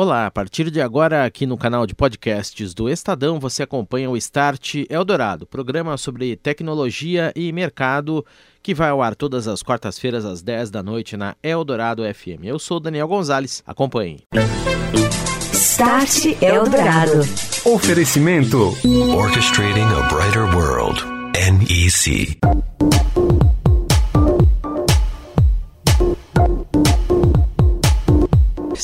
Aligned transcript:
Olá, 0.00 0.26
a 0.26 0.30
partir 0.30 0.70
de 0.70 0.80
agora, 0.80 1.24
aqui 1.24 1.44
no 1.44 1.58
canal 1.58 1.84
de 1.84 1.92
podcasts 1.92 2.72
do 2.72 2.88
Estadão, 2.88 3.40
você 3.40 3.64
acompanha 3.64 4.08
o 4.08 4.16
Start 4.16 4.84
Eldorado, 4.88 5.44
programa 5.44 5.96
sobre 5.96 6.36
tecnologia 6.36 7.32
e 7.34 7.50
mercado 7.50 8.24
que 8.62 8.72
vai 8.72 8.90
ao 8.90 9.02
ar 9.02 9.16
todas 9.16 9.48
as 9.48 9.60
quartas-feiras 9.60 10.24
às 10.24 10.40
10 10.40 10.70
da 10.70 10.84
noite 10.84 11.16
na 11.16 11.34
Eldorado 11.42 12.04
FM. 12.04 12.44
Eu 12.44 12.60
sou 12.60 12.78
Daniel 12.78 13.08
Gonzalez, 13.08 13.60
acompanhe. 13.66 14.22
Start 15.52 16.26
Eldorado. 16.40 17.18
Oferecimento 17.64 18.68
Orchestrating 19.16 19.80
a 19.80 20.02
Brighter 20.14 20.44
World. 20.54 21.02
NEC. 21.34 22.38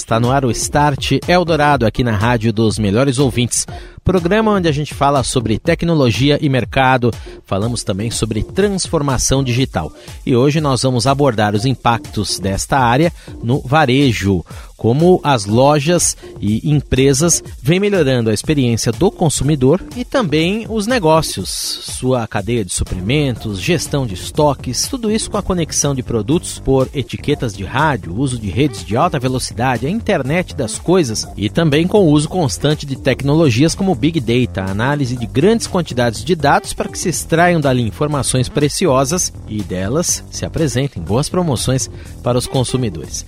Está 0.05 0.21
no 0.21 0.31
ar 0.31 0.45
o 0.45 0.51
Start 0.51 1.13
Eldorado 1.27 1.87
aqui 1.87 2.05
na 2.05 2.15
Rádio 2.15 2.53
dos 2.53 2.79
Melhores 2.79 3.19
Ouvintes, 3.19 3.67
programa 4.05 4.53
onde 4.53 4.69
a 4.69 4.73
gente 4.73 4.93
fala 4.93 5.23
sobre 5.25 5.59
tecnologia 5.59 6.39
e 6.41 6.49
mercado, 6.49 7.11
falamos 7.47 7.83
também 7.83 8.11
sobre 8.11 8.43
transformação 8.43 9.43
digital. 9.43 9.91
E 10.27 10.37
hoje 10.37 10.61
nós 10.61 10.83
vamos 10.83 11.07
abordar 11.07 11.55
os 11.55 11.65
impactos 11.65 12.39
desta 12.39 12.79
área 12.79 13.11
no 13.43 13.61
varejo, 13.61 14.45
como 14.77 15.21
as 15.23 15.47
lojas 15.47 16.17
e 16.41 16.71
empresas 16.71 17.43
vêm 17.63 17.81
melhorando 17.81 18.29
a 18.29 18.35
experiência 18.35 18.93
do 18.93 19.11
consumidor 19.11 19.81
e 19.97 20.05
também 20.05 20.67
os 20.69 20.87
negócios, 20.87 21.49
sua 21.49 22.27
cadeia 22.27 22.65
de 22.65 22.73
suprimentos, 22.73 23.59
gestão 23.59 24.07
de 24.07 24.13
estoques, 24.13 24.87
tudo 24.87 25.11
isso 25.11 25.31
com 25.31 25.39
a 25.39 25.43
conexão 25.43 25.95
de 25.95 26.03
produtos 26.03 26.59
por 26.59 26.91
etiquetas 26.93 27.57
de 27.57 27.65
rádio, 27.65 28.15
uso 28.15 28.39
de 28.39 28.51
redes 28.51 28.85
de 28.85 28.95
alta 28.95 29.19
velocidade, 29.19 29.87
a 29.87 29.91
internet 29.91 30.55
das 30.55 30.79
coisas 30.79 31.27
e 31.35 31.49
também 31.49 31.87
com 31.87 32.01
o 32.01 32.11
uso 32.11 32.29
constante 32.29 32.85
de 32.85 32.97
tecnologias 32.97 33.75
como 33.75 33.94
Big 33.95 34.21
Data, 34.21 34.71
análise 34.71 35.17
de 35.17 35.27
grandes 35.27 35.67
quantidades 35.67 36.25
de 36.25 36.35
dados 36.35 36.73
para 36.73 36.89
que 36.89 36.99
se 36.99 37.09
extraiam 37.09 37.61
dali 37.61 37.83
informações 37.83 38.49
preciosas 38.49 39.33
e 39.49 39.63
delas 39.63 40.25
se 40.31 40.45
apresentem 40.45 41.03
boas 41.03 41.29
promoções 41.29 41.91
para 42.23 42.39
os 42.39 42.47
consumidores. 42.47 43.25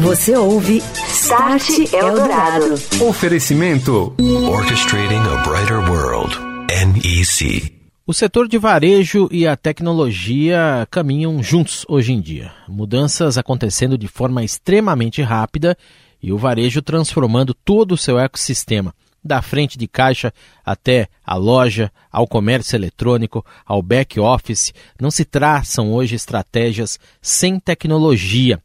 Você 0.00 0.36
ouve 0.36 0.82
Start 1.08 1.92
Eldorado. 1.92 2.74
Oferecimento 3.00 4.14
Orchestrating 4.50 5.16
a 5.16 5.42
Brighter 5.48 5.90
World. 5.90 6.36
NEC. 6.68 7.72
O 8.06 8.12
setor 8.12 8.46
de 8.48 8.58
varejo 8.58 9.28
e 9.32 9.46
a 9.46 9.56
tecnologia 9.56 10.86
caminham 10.90 11.42
juntos 11.42 11.86
hoje 11.88 12.12
em 12.12 12.20
dia. 12.20 12.52
Mudanças 12.68 13.38
acontecendo 13.38 13.96
de 13.96 14.06
forma 14.06 14.44
extremamente 14.44 15.22
rápida 15.22 15.74
e 16.22 16.30
o 16.30 16.36
varejo 16.36 16.82
transformando 16.82 17.54
todo 17.54 17.92
o 17.92 17.96
seu 17.96 18.18
ecossistema, 18.18 18.94
da 19.24 19.40
frente 19.40 19.78
de 19.78 19.88
caixa 19.88 20.32
até 20.64 21.08
a 21.24 21.34
loja, 21.36 21.90
ao 22.12 22.26
comércio 22.26 22.76
eletrônico, 22.76 23.44
ao 23.64 23.80
back 23.80 24.20
office. 24.20 24.74
Não 25.00 25.10
se 25.10 25.24
traçam 25.24 25.92
hoje 25.92 26.14
estratégias 26.14 26.98
sem 27.22 27.58
tecnologia. 27.58 28.60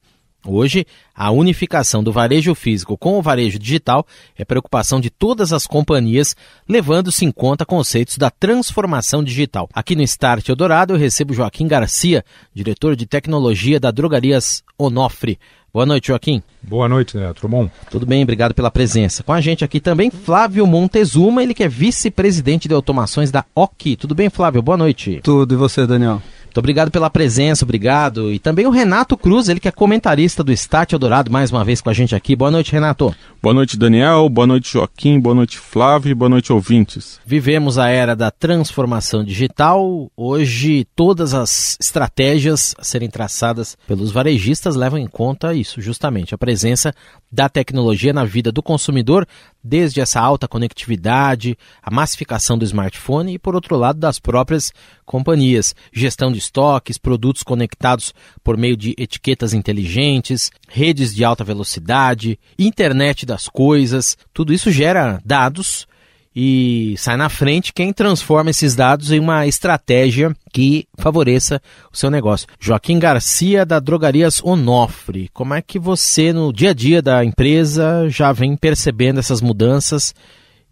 Hoje, 0.45 0.85
a 1.13 1.31
unificação 1.31 2.01
do 2.01 2.13
varejo 2.13 2.55
físico 2.55 2.97
com 2.97 3.19
o 3.19 3.21
varejo 3.21 3.59
digital 3.59 4.05
é 4.37 4.45
preocupação 4.45 4.99
de 5.01 5.09
todas 5.09 5.51
as 5.51 5.67
companhias, 5.67 6.33
levando-se 6.67 7.25
em 7.25 7.31
conta 7.31 7.65
conceitos 7.65 8.17
da 8.17 8.29
transformação 8.29 9.21
digital. 9.21 9.67
Aqui 9.73 9.97
no 9.97 10.01
Start 10.01 10.47
Eldorado 10.47 10.93
eu 10.93 10.97
recebo 10.97 11.33
Joaquim 11.33 11.67
Garcia, 11.67 12.23
diretor 12.53 12.95
de 12.95 13.05
tecnologia 13.05 13.81
da 13.81 13.91
Drogarias 13.91 14.63
Onofre. 14.77 15.37
Boa 15.71 15.85
noite, 15.85 16.07
Joaquim. 16.07 16.41
Boa 16.63 16.89
noite, 16.89 17.15
né? 17.15 17.31
Tudo 17.33 17.47
bom? 17.47 17.69
Tudo 17.91 18.05
bem, 18.05 18.23
obrigado 18.23 18.55
pela 18.55 18.71
presença. 18.71 19.21
Com 19.21 19.33
a 19.33 19.39
gente 19.39 19.63
aqui 19.63 19.79
também 19.79 20.09
Flávio 20.09 20.65
Montezuma, 20.65 21.43
ele 21.43 21.53
que 21.53 21.63
é 21.63 21.67
vice-presidente 21.67 22.67
de 22.67 22.73
automações 22.73 23.29
da 23.29 23.45
OKI. 23.53 23.95
Tudo 23.95 24.15
bem, 24.15 24.29
Flávio? 24.31 24.63
Boa 24.63 24.77
noite. 24.77 25.19
Tudo, 25.23 25.53
e 25.53 25.57
você, 25.57 25.85
Daniel? 25.85 26.21
Obrigado 26.59 26.91
pela 26.91 27.09
presença, 27.09 27.63
obrigado. 27.63 28.31
E 28.31 28.37
também 28.37 28.67
o 28.67 28.69
Renato 28.69 29.17
Cruz, 29.17 29.47
ele 29.47 29.59
que 29.59 29.67
é 29.67 29.71
comentarista 29.71 30.43
do 30.43 30.51
Estácio 30.51 30.95
Eldorado, 30.95 31.31
mais 31.31 31.51
uma 31.51 31.63
vez 31.63 31.79
com 31.79 31.89
a 31.89 31.93
gente 31.93 32.13
aqui. 32.13 32.35
Boa 32.35 32.51
noite, 32.51 32.71
Renato. 32.71 33.15
Boa 33.41 33.53
noite, 33.53 33.77
Daniel. 33.77 34.27
Boa 34.27 34.45
noite, 34.45 34.73
Joaquim. 34.73 35.19
Boa 35.19 35.33
noite, 35.33 35.57
Flávio. 35.57 36.15
Boa 36.15 36.27
noite, 36.27 36.51
ouvintes. 36.51 37.19
Vivemos 37.25 37.77
a 37.77 37.87
era 37.87 38.13
da 38.15 38.29
transformação 38.29 39.23
digital. 39.23 40.11
Hoje, 40.15 40.85
todas 40.95 41.33
as 41.33 41.77
estratégias 41.79 42.75
a 42.77 42.83
serem 42.83 43.09
traçadas 43.09 43.77
pelos 43.87 44.11
varejistas 44.11 44.75
levam 44.75 44.99
em 44.99 45.07
conta 45.07 45.53
isso, 45.53 45.81
justamente, 45.81 46.35
a 46.35 46.37
presença 46.37 46.93
da 47.31 47.47
tecnologia 47.47 48.11
na 48.11 48.25
vida 48.25 48.51
do 48.51 48.61
consumidor, 48.61 49.25
desde 49.63 50.01
essa 50.01 50.19
alta 50.19 50.47
conectividade, 50.47 51.57
a 51.81 51.91
massificação 51.91 52.57
do 52.57 52.65
smartphone 52.65 53.33
e, 53.33 53.39
por 53.39 53.55
outro 53.55 53.75
lado, 53.75 53.99
das 53.99 54.19
próprias 54.19 54.71
companhias, 55.05 55.75
gestão 55.91 56.31
de 56.31 56.39
estoques, 56.39 56.97
produtos 56.97 57.43
conectados 57.43 58.13
por 58.43 58.57
meio 58.57 58.77
de 58.77 58.95
etiquetas 58.97 59.53
inteligentes, 59.53 60.51
redes 60.67 61.13
de 61.13 61.23
alta 61.23 61.43
velocidade, 61.43 62.39
internet 62.57 63.25
das 63.25 63.47
coisas, 63.47 64.17
tudo 64.33 64.53
isso 64.53 64.71
gera 64.71 65.21
dados 65.25 65.87
e 66.35 66.95
sai 66.97 67.17
na 67.17 67.27
frente 67.27 67.73
quem 67.73 67.91
transforma 67.91 68.49
esses 68.49 68.75
dados 68.75 69.11
em 69.11 69.19
uma 69.19 69.47
estratégia 69.47 70.35
que 70.53 70.87
favoreça 70.97 71.61
o 71.91 71.97
seu 71.97 72.09
negócio. 72.09 72.47
Joaquim 72.59 72.99
Garcia, 72.99 73.65
da 73.65 73.79
Drogarias 73.79 74.41
Onofre, 74.43 75.29
como 75.33 75.53
é 75.53 75.61
que 75.61 75.79
você, 75.79 76.31
no 76.31 76.53
dia 76.53 76.69
a 76.69 76.73
dia 76.73 77.01
da 77.01 77.25
empresa, 77.25 78.07
já 78.09 78.31
vem 78.31 78.55
percebendo 78.55 79.19
essas 79.19 79.41
mudanças 79.41 80.13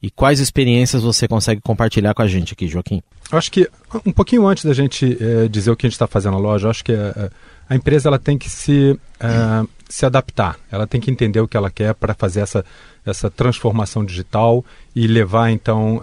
e 0.02 0.12
quais 0.12 0.40
experiências 0.40 1.02
você 1.02 1.28
consegue 1.28 1.60
compartilhar 1.60 2.14
com 2.14 2.22
a 2.22 2.28
gente 2.28 2.54
aqui, 2.54 2.68
Joaquim? 2.68 3.02
Eu 3.32 3.38
acho 3.38 3.52
que 3.52 3.68
um 4.06 4.12
pouquinho 4.12 4.46
antes 4.48 4.64
da 4.64 4.74
gente 4.74 5.18
é, 5.20 5.48
dizer 5.48 5.72
o 5.72 5.76
que 5.76 5.88
a 5.88 5.90
gente 5.90 5.96
está 5.96 6.08
fazendo 6.08 6.34
na 6.34 6.40
loja, 6.40 6.70
acho 6.70 6.84
que 6.84 6.94
a, 6.94 7.32
a 7.68 7.76
empresa 7.76 8.08
ela 8.08 8.20
tem 8.20 8.38
que 8.38 8.50
se, 8.50 8.98
é, 9.20 9.68
se 9.90 10.06
adaptar, 10.06 10.56
ela 10.72 10.86
tem 10.86 11.02
que 11.02 11.10
entender 11.10 11.42
o 11.42 11.48
que 11.48 11.58
ela 11.58 11.72
quer 11.72 11.96
para 11.96 12.14
fazer 12.14 12.42
essa 12.42 12.64
essa 13.10 13.30
transformação 13.30 14.04
digital 14.04 14.64
e 14.98 15.06
levar 15.06 15.52
então 15.52 16.02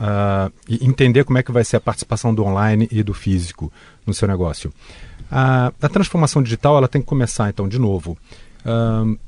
e 0.68 0.86
entender 0.86 1.24
como 1.24 1.36
é 1.36 1.42
que 1.42 1.50
vai 1.50 1.64
ser 1.64 1.76
a 1.76 1.80
participação 1.80 2.32
do 2.32 2.44
online 2.44 2.88
e 2.92 3.02
do 3.02 3.12
físico 3.12 3.72
no 4.06 4.14
seu 4.14 4.28
negócio. 4.28 4.72
Uh, 5.24 5.74
a 5.82 5.88
transformação 5.88 6.40
digital 6.40 6.76
ela 6.76 6.86
tem 6.86 7.00
que 7.00 7.08
começar 7.08 7.48
então 7.48 7.66
de 7.66 7.76
novo 7.76 8.16
uh, 8.64 9.18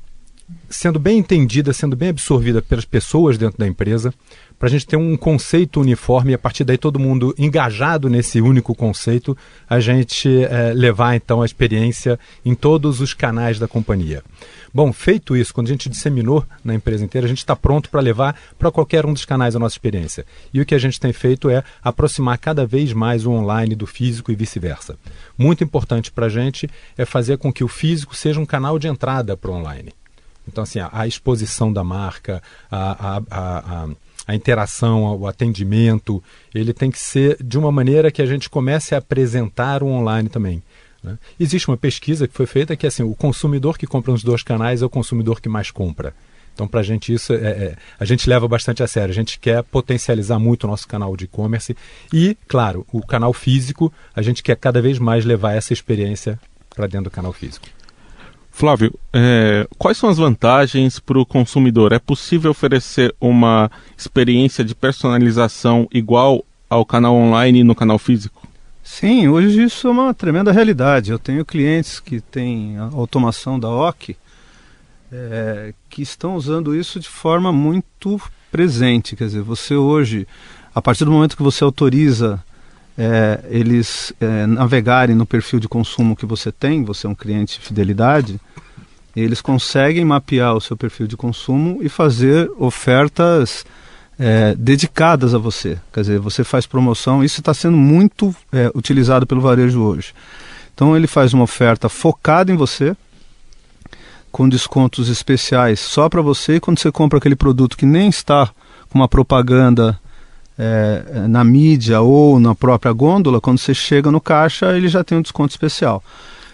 sendo 0.69 0.99
bem 0.99 1.19
entendida, 1.19 1.73
sendo 1.73 1.95
bem 1.95 2.09
absorvida 2.09 2.61
pelas 2.61 2.85
pessoas 2.85 3.37
dentro 3.37 3.57
da 3.57 3.67
empresa, 3.67 4.13
para 4.57 4.67
a 4.67 4.71
gente 4.71 4.87
ter 4.87 4.97
um 4.97 5.15
conceito 5.15 5.79
uniforme 5.79 6.31
e 6.31 6.35
a 6.35 6.37
partir 6.37 6.63
daí 6.63 6.77
todo 6.77 6.99
mundo 6.99 7.33
engajado 7.37 8.09
nesse 8.09 8.41
único 8.41 8.73
conceito, 8.73 9.37
a 9.69 9.79
gente 9.79 10.43
é, 10.45 10.73
levar 10.73 11.15
então 11.15 11.41
a 11.41 11.45
experiência 11.45 12.19
em 12.43 12.55
todos 12.55 12.99
os 12.99 13.13
canais 13.13 13.59
da 13.59 13.67
companhia. 13.67 14.23
Bom, 14.73 14.91
feito 14.91 15.35
isso, 15.35 15.53
quando 15.53 15.67
a 15.67 15.71
gente 15.71 15.89
disseminou 15.89 16.43
na 16.63 16.73
empresa 16.73 17.03
inteira, 17.03 17.25
a 17.25 17.29
gente 17.29 17.39
está 17.39 17.55
pronto 17.55 17.89
para 17.89 18.01
levar 18.01 18.39
para 18.57 18.71
qualquer 18.71 19.05
um 19.05 19.13
dos 19.13 19.25
canais 19.25 19.55
a 19.55 19.59
nossa 19.59 19.75
experiência. 19.75 20.25
E 20.53 20.59
o 20.59 20.65
que 20.65 20.75
a 20.75 20.79
gente 20.79 20.99
tem 20.99 21.13
feito 21.13 21.49
é 21.49 21.63
aproximar 21.81 22.37
cada 22.37 22.65
vez 22.65 22.93
mais 22.93 23.25
o 23.25 23.31
online 23.31 23.75
do 23.75 23.85
físico 23.85 24.31
e 24.31 24.35
vice-versa. 24.35 24.97
Muito 25.37 25.63
importante 25.63 26.11
para 26.11 26.25
a 26.25 26.29
gente 26.29 26.69
é 26.97 27.05
fazer 27.05 27.37
com 27.37 27.53
que 27.53 27.63
o 27.63 27.67
físico 27.67 28.15
seja 28.15 28.39
um 28.39 28.45
canal 28.45 28.79
de 28.79 28.87
entrada 28.87 29.37
para 29.37 29.51
o 29.51 29.53
online. 29.53 29.91
Então, 30.47 30.63
assim, 30.63 30.79
a, 30.79 30.89
a 30.91 31.07
exposição 31.07 31.71
da 31.71 31.83
marca, 31.83 32.41
a, 32.71 33.17
a, 33.17 33.21
a, 33.29 33.87
a 34.27 34.35
interação, 34.35 35.17
o 35.17 35.27
atendimento, 35.27 36.23
ele 36.53 36.73
tem 36.73 36.91
que 36.91 36.99
ser 36.99 37.37
de 37.43 37.57
uma 37.57 37.71
maneira 37.71 38.11
que 38.11 38.21
a 38.21 38.25
gente 38.25 38.49
comece 38.49 38.95
a 38.95 38.99
apresentar 38.99 39.83
o 39.83 39.87
online 39.87 40.29
também. 40.29 40.61
Né? 41.03 41.17
Existe 41.39 41.67
uma 41.67 41.77
pesquisa 41.77 42.27
que 42.27 42.33
foi 42.33 42.45
feita 42.45 42.75
que 42.75 42.87
assim, 42.87 43.03
o 43.03 43.15
consumidor 43.15 43.77
que 43.77 43.87
compra 43.87 44.11
nos 44.11 44.23
dois 44.23 44.43
canais 44.43 44.81
é 44.81 44.85
o 44.85 44.89
consumidor 44.89 45.41
que 45.41 45.49
mais 45.49 45.71
compra. 45.71 46.13
Então, 46.53 46.67
para 46.67 46.79
a 46.79 46.83
gente, 46.83 47.13
isso 47.13 47.33
é, 47.33 47.37
é, 47.37 47.75
a 47.99 48.03
gente 48.03 48.27
leva 48.27 48.47
bastante 48.47 48.81
a 48.81 48.87
sério. 48.87 49.11
A 49.11 49.15
gente 49.15 49.37
quer 49.37 49.61
potencializar 49.61 50.39
muito 50.39 50.63
o 50.63 50.67
nosso 50.67 50.87
canal 50.87 51.15
de 51.15 51.25
e-commerce 51.25 51.77
e, 52.11 52.35
claro, 52.47 52.83
o 52.91 53.05
canal 53.05 53.31
físico, 53.31 53.93
a 54.15 54.23
gente 54.23 54.41
quer 54.41 54.55
cada 54.55 54.81
vez 54.81 54.97
mais 54.97 55.23
levar 55.23 55.53
essa 55.53 55.71
experiência 55.71 56.39
para 56.75 56.87
dentro 56.87 57.05
do 57.05 57.11
canal 57.11 57.31
físico. 57.31 57.67
Flávio, 58.57 58.91
é, 59.13 59.67
quais 59.77 59.99
são 59.99 60.09
as 60.09 60.17
vantagens 60.17 60.97
para 60.97 61.19
o 61.19 61.25
consumidor? 61.27 61.93
É 61.93 61.99
possível 61.99 62.49
oferecer 62.49 63.13
uma 63.21 63.69
experiência 63.95 64.65
de 64.65 64.73
personalização 64.73 65.87
igual 65.93 66.43
ao 66.67 66.83
canal 66.83 67.13
online 67.13 67.59
e 67.59 67.63
no 67.63 67.75
canal 67.75 67.99
físico? 67.99 68.47
Sim, 68.83 69.27
hoje 69.27 69.61
isso 69.61 69.87
é 69.87 69.91
uma 69.91 70.11
tremenda 70.11 70.51
realidade. 70.51 71.11
Eu 71.11 71.19
tenho 71.19 71.45
clientes 71.45 71.99
que 71.99 72.19
têm 72.19 72.77
automação 72.79 73.59
da 73.59 73.69
OC 73.69 74.17
é, 75.11 75.71
que 75.87 76.01
estão 76.01 76.35
usando 76.35 76.75
isso 76.75 76.99
de 76.99 77.07
forma 77.07 77.53
muito 77.53 78.19
presente. 78.51 79.15
Quer 79.15 79.25
dizer, 79.25 79.43
você 79.43 79.75
hoje, 79.75 80.27
a 80.73 80.81
partir 80.81 81.05
do 81.05 81.11
momento 81.11 81.37
que 81.37 81.43
você 81.43 81.63
autoriza 81.63 82.43
é, 82.97 83.39
eles 83.49 84.11
é, 84.19 84.47
navegarem 84.47 85.15
no 85.15 85.25
perfil 85.25 85.59
de 85.59 85.67
consumo 85.67 86.15
que 86.15 86.25
você 86.25 86.51
tem, 86.51 86.83
você 86.83 87.05
é 87.05 87.09
um 87.09 87.15
cliente 87.15 87.59
de 87.59 87.65
fidelidade, 87.65 88.39
Eles 89.15 89.41
conseguem 89.41 90.05
mapear 90.05 90.55
o 90.55 90.61
seu 90.61 90.77
perfil 90.77 91.07
de 91.07 91.17
consumo 91.17 91.79
e 91.81 91.89
fazer 91.89 92.51
ofertas 92.59 93.65
é, 94.19 94.53
dedicadas 94.55 95.33
a 95.33 95.39
você. 95.39 95.79
Quer 95.91 96.01
dizer, 96.01 96.19
você 96.19 96.43
faz 96.43 96.67
promoção, 96.67 97.23
isso 97.23 97.39
está 97.41 97.51
sendo 97.51 97.77
muito 97.77 98.35
é, 98.51 98.71
utilizado 98.75 99.25
pelo 99.25 99.41
varejo 99.41 99.81
hoje. 99.81 100.13
Então 100.73 100.95
ele 100.95 101.07
faz 101.07 101.33
uma 101.33 101.43
oferta 101.43 101.89
focada 101.89 102.51
em 102.51 102.55
você, 102.55 102.95
com 104.31 104.47
descontos 104.47 105.09
especiais 105.09 105.79
só 105.79 106.07
para 106.07 106.21
você, 106.21 106.57
e 106.57 106.59
quando 106.59 106.77
você 106.77 106.91
compra 106.91 107.17
aquele 107.17 107.35
produto 107.35 107.75
que 107.75 107.87
nem 107.87 108.09
está 108.09 108.47
com 108.87 108.99
uma 108.99 109.07
propaganda 109.07 109.99
é, 110.57 111.27
na 111.27 111.43
mídia 111.43 112.01
ou 112.01 112.39
na 112.39 112.55
própria 112.55 112.91
gôndola, 112.91 113.39
quando 113.39 113.59
você 113.59 113.73
chega 113.73 114.11
no 114.11 114.19
caixa, 114.19 114.75
ele 114.75 114.87
já 114.87 115.03
tem 115.03 115.17
um 115.17 115.21
desconto 115.21 115.51
especial. 115.51 116.03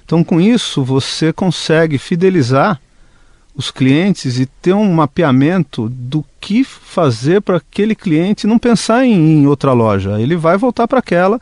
Então, 0.05 0.23
com 0.23 0.39
isso, 0.41 0.83
você 0.83 1.31
consegue 1.31 1.97
fidelizar 1.97 2.79
os 3.55 3.71
clientes 3.71 4.39
e 4.39 4.45
ter 4.45 4.73
um 4.73 4.91
mapeamento 4.91 5.87
do 5.89 6.25
que 6.41 6.63
fazer 6.63 7.41
para 7.41 7.57
aquele 7.57 7.95
cliente 7.95 8.47
não 8.47 8.57
pensar 8.57 9.05
em, 9.05 9.13
em, 9.13 9.47
outra 9.47 9.73
loja. 9.73 10.19
Ele 10.19 10.35
vai 10.35 10.57
voltar 10.57 10.87
para 10.87 10.99
aquela 10.99 11.39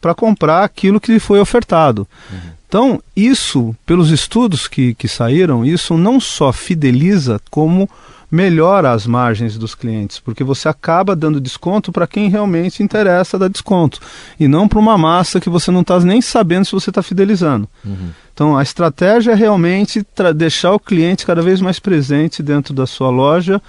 para 0.00 0.14
comprar 0.14 0.64
aquilo 0.64 1.00
que 1.00 1.12
lhe 1.12 1.20
foi 1.20 1.40
ofertado. 1.40 2.06
Uhum. 2.30 2.38
Então, 2.68 3.02
isso, 3.16 3.74
pelos 3.86 4.10
estudos 4.10 4.68
que, 4.68 4.94
que 4.94 5.08
saíram, 5.08 5.64
isso 5.64 5.96
não 5.96 6.20
só 6.20 6.52
fideliza, 6.52 7.40
como 7.50 7.88
melhora 8.30 8.92
as 8.92 9.06
margens 9.06 9.56
dos 9.56 9.74
clientes, 9.74 10.18
porque 10.18 10.42
você 10.42 10.68
acaba 10.68 11.14
dando 11.14 11.40
desconto 11.40 11.92
para 11.92 12.06
quem 12.06 12.28
realmente 12.28 12.82
interessa 12.82 13.38
dar 13.38 13.48
desconto, 13.48 14.00
e 14.38 14.48
não 14.48 14.66
para 14.66 14.78
uma 14.78 14.98
massa 14.98 15.40
que 15.40 15.50
você 15.50 15.70
não 15.70 15.82
está 15.82 15.98
nem 16.00 16.20
sabendo 16.20 16.64
se 16.64 16.72
você 16.72 16.90
está 16.90 17.02
fidelizando. 17.02 17.68
Uhum. 17.84 18.10
Então, 18.32 18.56
a 18.56 18.62
estratégia 18.62 19.32
é 19.32 19.34
realmente 19.34 20.04
deixar 20.34 20.72
o 20.72 20.80
cliente 20.80 21.24
cada 21.24 21.42
vez 21.42 21.60
mais 21.60 21.78
presente 21.78 22.42
dentro 22.42 22.74
da 22.74 22.86
sua 22.86 23.10
loja, 23.10 23.62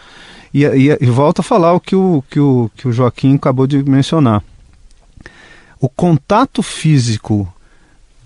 e, 0.54 0.64
e, 0.64 0.98
e 1.02 1.06
volta 1.08 1.42
a 1.42 1.44
falar 1.44 1.74
o 1.74 1.80
que 1.80 1.96
o, 1.96 2.24
que, 2.30 2.40
o 2.40 2.72
que 2.76 2.88
o 2.88 2.92
Joaquim 2.92 3.36
acabou 3.36 3.68
de 3.68 3.84
mencionar. 3.84 4.42
O 5.80 5.90
contato 5.90 6.64
físico 6.64 7.54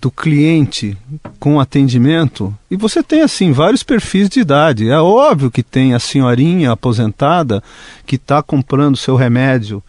do 0.00 0.10
cliente 0.10 0.96
com 1.38 1.60
atendimento 1.60 2.54
e 2.70 2.76
você 2.76 3.02
tem 3.02 3.20
assim 3.20 3.52
vários 3.52 3.82
perfis 3.82 4.28
de 4.28 4.40
idade. 4.40 4.88
É 4.88 4.98
óbvio 4.98 5.50
que 5.50 5.62
tem 5.62 5.92
a 5.92 5.98
senhorinha 5.98 6.72
aposentada 6.72 7.62
que 8.06 8.16
está 8.16 8.42
comprando 8.42 8.96
seu 8.96 9.14
remédio 9.14 9.82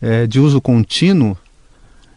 é, 0.00 0.26
de 0.26 0.38
uso 0.38 0.60
contínuo 0.60 1.36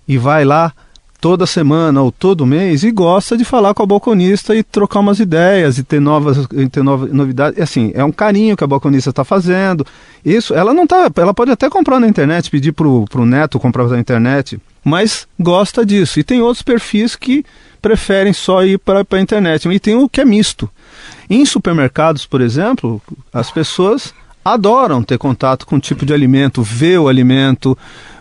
e 0.08 0.18
vai 0.18 0.44
lá 0.44 0.74
toda 1.22 1.46
semana 1.46 2.02
ou 2.02 2.12
todo 2.12 2.46
mês 2.46 2.84
e 2.84 2.92
gosta 2.92 3.38
de 3.38 3.46
falar 3.46 3.74
com 3.74 3.84
a 3.84 3.86
balconista 3.86 4.56
e 4.56 4.64
trocar 4.64 5.00
umas 5.00 5.20
ideias 5.20 5.78
e 5.78 5.84
ter 5.84 6.00
novas 6.00 6.48
e 6.52 6.68
ter 6.68 6.84
nova, 6.84 7.08
novidades. 7.08 7.60
Assim, 7.62 7.92
é 7.94 8.04
um 8.04 8.12
carinho 8.12 8.56
que 8.58 8.64
a 8.64 8.68
balconista 8.68 9.10
está 9.10 9.24
fazendo. 9.24 9.86
Isso, 10.24 10.54
ela 10.54 10.74
não 10.74 10.88
tá, 10.88 11.10
ela 11.16 11.34
pode 11.34 11.52
até 11.52 11.70
comprar 11.70 12.00
na 12.00 12.08
internet, 12.08 12.50
pedir 12.50 12.72
pro, 12.72 13.06
pro 13.10 13.26
neto 13.26 13.60
comprar 13.60 13.88
na 13.88 14.00
internet 14.00 14.60
mas 14.84 15.28
gosta 15.40 15.86
disso. 15.86 16.20
E 16.20 16.24
tem 16.24 16.42
outros 16.42 16.62
perfis 16.62 17.16
que 17.16 17.46
preferem 17.82 18.34
só 18.34 18.64
ir 18.64 18.78
para 18.80 19.06
a 19.10 19.20
internet. 19.20 19.68
E 19.68 19.80
tem 19.80 19.96
o 19.96 20.10
que 20.10 20.22
é 20.22 20.26
misto. 20.26 20.70
Em 21.30 21.46
supermercados, 21.46 22.26
por 22.26 22.42
exemplo, 22.42 23.02
as 23.34 23.52
pessoas 23.52 24.14
adoram 24.44 25.04
ter 25.04 25.18
contato 25.18 25.66
com 25.66 25.76
o 25.76 25.80
tipo 25.80 26.06
de 26.06 26.14
alimento, 26.14 26.64
ver 26.64 27.00
o 27.00 27.08
alimento, 27.08 27.78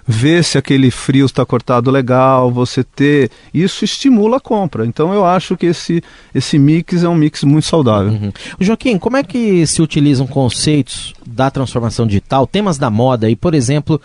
ver 0.07 0.43
se 0.43 0.57
aquele 0.57 0.91
frio 0.91 1.27
está 1.27 1.45
cortado 1.45 1.91
legal, 1.91 2.51
você 2.51 2.83
ter. 2.83 3.31
Isso 3.53 3.85
estimula 3.85 4.39
a 4.39 4.41
compra. 4.41 4.87
Então 4.87 5.13
eu 5.13 5.25
acho 5.25 5.57
que 5.57 5.67
esse, 5.67 6.03
esse 6.35 6.59
mix 6.59 7.03
é 7.03 7.09
um 7.09 7.15
mix 7.15 7.45
muito 7.45 7.67
saudável. 7.67 8.13
Uhum. 8.13 8.33
Joaquim, 8.59 8.99
como 8.99 9.17
é 9.17 9.23
que 9.23 9.67
se 9.67 9.83
utilizam 9.83 10.27
conceitos 10.27 11.15
da 11.27 11.51
transformação 11.51 12.07
digital, 12.07 12.47
temas 12.47 12.79
da 12.79 12.91
moda 12.91 13.29
e, 13.29 13.37
por 13.37 13.55
exemplo, 13.55 14.01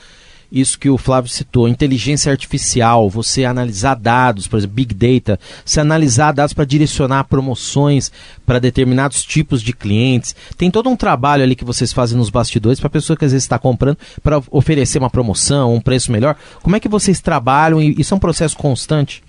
isso 0.53 0.77
que 0.77 0.87
o 0.87 0.99
Flávio 0.99 1.31
citou, 1.31 1.67
inteligência 1.67 2.31
artificial, 2.31 3.09
você 3.09 3.43
analisar 3.43 3.95
dados, 3.95 4.47
por 4.47 4.57
exemplo, 4.57 4.75
Big 4.75 4.93
Data, 4.93 5.39
você 5.65 5.79
analisar 5.79 6.31
dados 6.31 6.53
para 6.53 6.63
direcionar 6.63 7.23
promoções 7.23 8.11
para 8.45 8.59
determinados 8.59 9.23
tipos 9.23 9.63
de 9.63 9.73
clientes. 9.73 10.35
Tem 10.55 10.69
todo 10.69 10.89
um 10.89 10.95
trabalho 10.95 11.41
ali 11.41 11.55
que 11.55 11.65
vocês 11.65 11.91
fazem 11.91 12.15
nos 12.15 12.29
bastidores 12.29 12.79
para 12.79 12.87
a 12.87 12.91
pessoa 12.91 13.17
que 13.17 13.25
às 13.25 13.31
vezes 13.31 13.45
está 13.45 13.57
comprando 13.57 13.97
para 14.21 14.41
oferecer 14.51 14.99
uma 14.99 15.09
promoção, 15.09 15.73
um 15.73 15.81
preço 15.81 16.11
melhor. 16.11 16.35
Como 16.61 16.75
é 16.75 16.79
que 16.79 16.87
vocês 16.87 17.19
trabalham? 17.19 17.81
E 17.81 17.99
isso 17.99 18.13
é 18.13 18.17
um 18.17 18.19
processo 18.19 18.55
constante? 18.55 19.23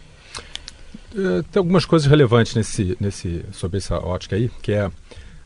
É, 1.17 1.43
tem 1.50 1.59
algumas 1.61 1.87
coisas 1.87 2.06
relevantes 2.06 2.55
nesse, 2.55 2.99
nesse, 3.00 3.43
sobre 3.50 3.79
essa 3.79 3.97
ótica 3.97 4.37
aí, 4.37 4.50
que 4.61 4.73
é 4.73 4.91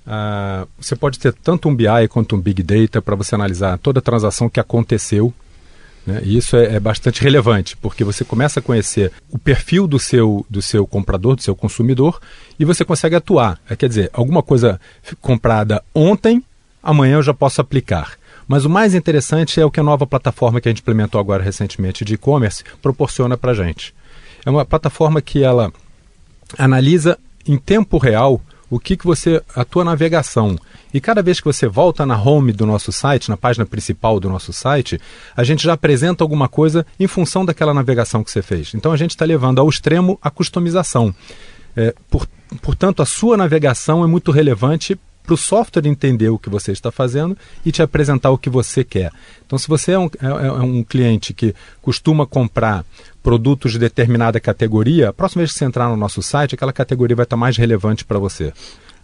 Uh, 0.09 0.67
você 0.81 0.97
pode 0.97 1.19
ter 1.19 1.35
tanto 1.35 1.69
um 1.69 1.77
BI 1.77 2.09
quanto 2.09 2.35
um 2.35 2.41
Big 2.41 2.63
Data 2.63 3.03
para 3.03 3.15
você 3.15 3.35
analisar 3.35 3.77
toda 3.77 4.01
transação 4.01 4.49
que 4.49 4.59
aconteceu 4.59 5.35
né? 6.09 6.23
E 6.25 6.39
isso 6.39 6.57
é, 6.57 6.77
é, 6.77 6.81
bastante 6.81 7.23
relevante, 7.23 7.77
porque 7.77 8.03
você 8.03 8.25
começa 8.25 8.61
a 8.61 8.63
conhecer 8.63 9.13
o 9.31 9.39
perfil 9.39 9.87
do 9.87 9.99
seu, 9.99 10.45
do 10.49 10.63
seu 10.63 10.87
comprador, 10.87 11.37
do 11.37 11.43
seu 11.43 11.55
consumidor, 11.55 12.19
e 12.59 12.65
você 12.65 12.83
consegue 12.83 13.15
atuar. 13.15 13.61
É, 13.69 13.77
quer 13.77 13.89
dizer, 13.91 14.11
alguma 14.15 14.43
coisa 14.43 14.81
comprada 15.21 15.85
ontem, 15.95 16.43
amanhã 16.83 17.17
eu 17.17 17.23
já 17.23 17.35
posso 17.35 17.61
aplicar. 17.61 18.15
Mas 18.47 18.65
o 18.65 18.71
mais 18.71 18.95
interessante 18.95 19.61
é 19.61 19.67
o 19.67 19.71
que 19.71 19.79
a 19.79 19.83
nova 19.83 20.07
plataforma 20.07 20.59
que 20.59 20.69
a 20.69 20.71
gente 20.71 20.81
implementou 20.81 21.21
agora 21.21 21.45
recentemente 21.45 22.07
de 22.07 22.15
e-commerce 22.15 22.65
proporciona 22.81 23.37
para 23.37 23.53
a 23.53 23.55
gente. 23.55 23.95
É 24.47 24.51
uma 24.51 24.65
plataforma 24.65 25.21
que 25.21 25.45
ela 25.45 25.71
analisa 26.57 27.19
em 27.47 27.59
tempo 27.59 27.99
real 27.99 28.41
o 28.71 28.79
que, 28.79 28.97
que 28.97 29.07
você. 29.07 29.43
a 29.55 29.65
tua 29.65 29.85
navegação. 29.85 30.59
E 30.93 31.01
cada 31.01 31.23
vez 31.23 31.41
que 31.41 31.47
você 31.47 31.67
volta 31.67 32.05
na 32.07 32.21
home 32.21 32.53
do 32.53 32.67
nosso 32.67 32.93
site, 32.93 33.29
na 33.29 33.37
página 33.37 33.67
principal 33.67 34.19
do 34.19 34.29
nosso 34.29 34.53
site, 34.53 35.01
a 35.37 35.45
gente 35.45 35.65
já 35.65 35.75
apresenta 35.75 36.25
alguma 36.25 36.49
coisa 36.49 36.87
em 36.99 37.07
função 37.07 37.45
daquela 37.45 37.75
navegação 37.75 38.25
que 38.25 38.31
você 38.31 38.43
fez. 38.43 38.73
Então 38.75 38.93
a 38.93 38.97
gente 38.97 39.11
está 39.11 39.25
levando 39.25 39.61
ao 39.61 39.69
extremo 39.69 40.19
a 40.23 40.31
customização. 40.31 41.15
É, 41.77 41.95
por, 42.11 42.27
portanto, 42.63 43.03
a 43.03 43.07
sua 43.07 43.37
navegação 43.37 44.03
é 44.03 44.07
muito 44.07 44.31
relevante 44.31 44.99
para 45.29 45.35
o 45.35 45.37
software 45.37 45.87
entender 45.87 46.31
o 46.31 46.39
que 46.39 46.49
você 46.49 46.73
está 46.73 46.91
fazendo 46.91 47.37
e 47.63 47.71
te 47.71 47.83
apresentar 47.83 48.31
o 48.31 48.39
que 48.39 48.49
você 48.49 48.83
quer. 48.83 49.13
Então, 49.47 49.59
se 49.59 49.69
você 49.69 49.93
é 49.93 49.99
um, 49.99 50.07
é, 50.07 50.47
é 50.47 50.63
um 50.63 50.83
cliente 50.83 51.35
que 51.35 51.55
costuma 51.83 52.27
comprar 52.27 52.83
produtos 53.23 53.73
de 53.73 53.79
determinada 53.79 54.41
categoria, 54.41 55.11
a 55.11 55.13
próxima 55.13 55.41
vez 55.41 55.53
que 55.53 55.59
você 55.59 55.67
entrar 55.67 55.91
no 55.91 55.99
nosso 55.99 56.23
site, 56.23 56.55
aquela 56.55 56.73
categoria 56.73 57.15
vai 57.15 57.25
estar 57.25 57.37
mais 57.37 57.59
relevante 57.59 58.07
para 58.07 58.19
você. 58.19 58.55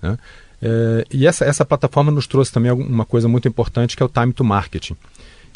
Né? 0.01 0.17
É, 0.63 1.05
e 1.13 1.27
essa, 1.27 1.45
essa 1.45 1.63
plataforma 1.63 2.11
nos 2.11 2.27
trouxe 2.27 2.51
também 2.51 2.73
uma 2.73 3.05
coisa 3.05 3.29
muito 3.29 3.47
importante 3.47 3.95
que 3.95 4.03
é 4.03 4.07
o 4.07 4.09
time 4.09 4.33
to 4.33 4.43
marketing. 4.43 4.97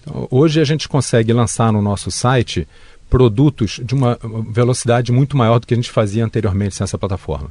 Então, 0.02 0.28
hoje 0.30 0.60
a 0.60 0.64
gente 0.64 0.86
consegue 0.86 1.32
lançar 1.32 1.72
no 1.72 1.80
nosso 1.80 2.10
site 2.10 2.68
produtos 3.08 3.80
de 3.82 3.94
uma 3.94 4.18
velocidade 4.50 5.12
muito 5.12 5.34
maior 5.34 5.60
do 5.60 5.66
que 5.66 5.72
a 5.72 5.76
gente 5.78 5.90
fazia 5.90 6.26
anteriormente 6.26 6.74
sem 6.74 6.84
essa 6.84 6.98
plataforma. 6.98 7.50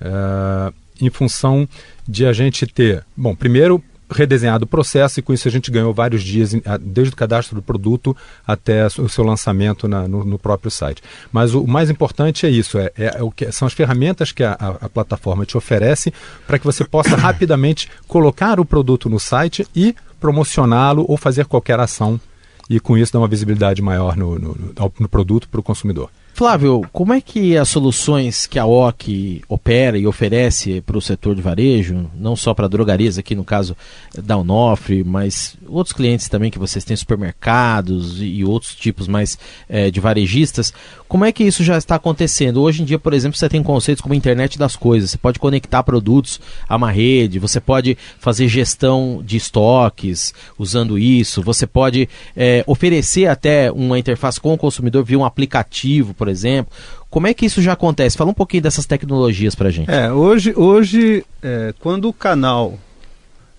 É, 0.00 0.72
em 1.00 1.10
função 1.10 1.68
de 2.06 2.26
a 2.26 2.32
gente 2.32 2.66
ter, 2.66 3.04
bom, 3.16 3.34
primeiro 3.34 3.82
redesenhado 4.10 4.64
o 4.64 4.68
processo 4.68 5.18
e 5.18 5.22
com 5.22 5.32
isso 5.32 5.48
a 5.48 5.50
gente 5.50 5.70
ganhou 5.70 5.92
vários 5.92 6.22
dias, 6.22 6.54
desde 6.80 7.12
o 7.12 7.16
cadastro 7.16 7.56
do 7.56 7.62
produto 7.62 8.16
até 8.46 8.86
o 8.86 9.08
seu 9.08 9.24
lançamento 9.24 9.88
na, 9.88 10.06
no, 10.06 10.24
no, 10.24 10.38
próprio 10.38 10.70
site. 10.70 11.02
Mas 11.32 11.54
o, 11.54 11.66
mais 11.66 11.90
importante 11.90 12.46
é 12.46 12.50
isso, 12.50 12.78
é, 12.78 12.92
é, 12.96 13.16
é 13.18 13.22
o 13.22 13.30
que, 13.30 13.50
são 13.50 13.66
as 13.66 13.72
ferramentas 13.72 14.30
que 14.30 14.44
a, 14.44 14.52
a, 14.52 14.88
plataforma 14.88 15.44
te 15.44 15.56
oferece 15.56 16.12
para 16.46 16.58
que 16.58 16.64
você 16.64 16.84
possa 16.84 17.16
rapidamente 17.16 17.88
colocar 18.06 18.60
o 18.60 18.64
produto 18.64 19.08
no 19.08 19.18
site 19.18 19.66
e 19.74 19.94
promocioná-lo 20.20 21.04
ou 21.08 21.16
fazer 21.16 21.46
qualquer 21.46 21.80
ação 21.80 22.20
e 22.68 22.80
com 22.80 22.96
isso 22.96 23.12
dar 23.12 23.18
uma 23.18 23.28
visibilidade 23.28 23.82
maior 23.82 24.16
no, 24.16 24.38
no, 24.38 24.74
no 24.98 25.08
produto 25.08 25.48
para 25.48 25.60
o 25.60 25.62
consumidor. 25.62 26.10
Flávio, 26.36 26.82
como 26.92 27.12
é 27.12 27.20
que 27.20 27.56
as 27.56 27.68
soluções 27.68 28.48
que 28.48 28.58
a 28.58 28.66
OC 28.66 29.42
opera 29.48 29.96
e 29.96 30.04
oferece 30.04 30.80
para 30.80 30.98
o 30.98 31.00
setor 31.00 31.36
de 31.36 31.40
varejo, 31.40 32.10
não 32.12 32.34
só 32.34 32.52
para 32.52 32.66
drogarias, 32.66 33.16
aqui 33.16 33.36
no 33.36 33.44
caso 33.44 33.76
da 34.20 34.36
Onofre, 34.36 35.04
mas 35.04 35.56
outros 35.68 35.92
clientes 35.92 36.28
também 36.28 36.50
que 36.50 36.58
vocês 36.58 36.84
têm, 36.84 36.96
supermercados 36.96 38.20
e 38.20 38.44
outros 38.44 38.74
tipos 38.74 39.06
mais 39.06 39.38
é, 39.68 39.92
de 39.92 40.00
varejistas, 40.00 40.74
como 41.06 41.24
é 41.24 41.30
que 41.30 41.44
isso 41.44 41.62
já 41.62 41.78
está 41.78 41.94
acontecendo? 41.94 42.60
Hoje 42.60 42.82
em 42.82 42.84
dia, 42.84 42.98
por 42.98 43.14
exemplo, 43.14 43.38
você 43.38 43.48
tem 43.48 43.62
conceitos 43.62 44.02
como 44.02 44.14
internet 44.14 44.58
das 44.58 44.74
coisas, 44.74 45.12
você 45.12 45.18
pode 45.18 45.38
conectar 45.38 45.84
produtos 45.84 46.40
a 46.68 46.74
uma 46.74 46.90
rede, 46.90 47.38
você 47.38 47.60
pode 47.60 47.96
fazer 48.18 48.48
gestão 48.48 49.22
de 49.24 49.36
estoques 49.36 50.34
usando 50.58 50.98
isso, 50.98 51.40
você 51.40 51.64
pode 51.64 52.08
é, 52.36 52.64
oferecer 52.66 53.28
até 53.28 53.70
uma 53.70 53.96
interface 53.96 54.40
com 54.40 54.52
o 54.52 54.58
consumidor 54.58 55.04
via 55.04 55.16
um 55.16 55.24
aplicativo, 55.24 56.12
por 56.14 56.23
exemplo. 56.28 56.72
Como 57.10 57.26
é 57.26 57.34
que 57.34 57.46
isso 57.46 57.62
já 57.62 57.72
acontece? 57.72 58.16
Fala 58.16 58.30
um 58.30 58.34
pouquinho 58.34 58.62
dessas 58.62 58.86
tecnologias 58.86 59.54
para 59.54 59.68
a 59.68 59.70
gente. 59.70 59.90
É, 59.90 60.12
hoje, 60.12 60.52
hoje 60.56 61.24
é, 61.42 61.74
quando 61.78 62.08
o 62.08 62.12
canal 62.12 62.78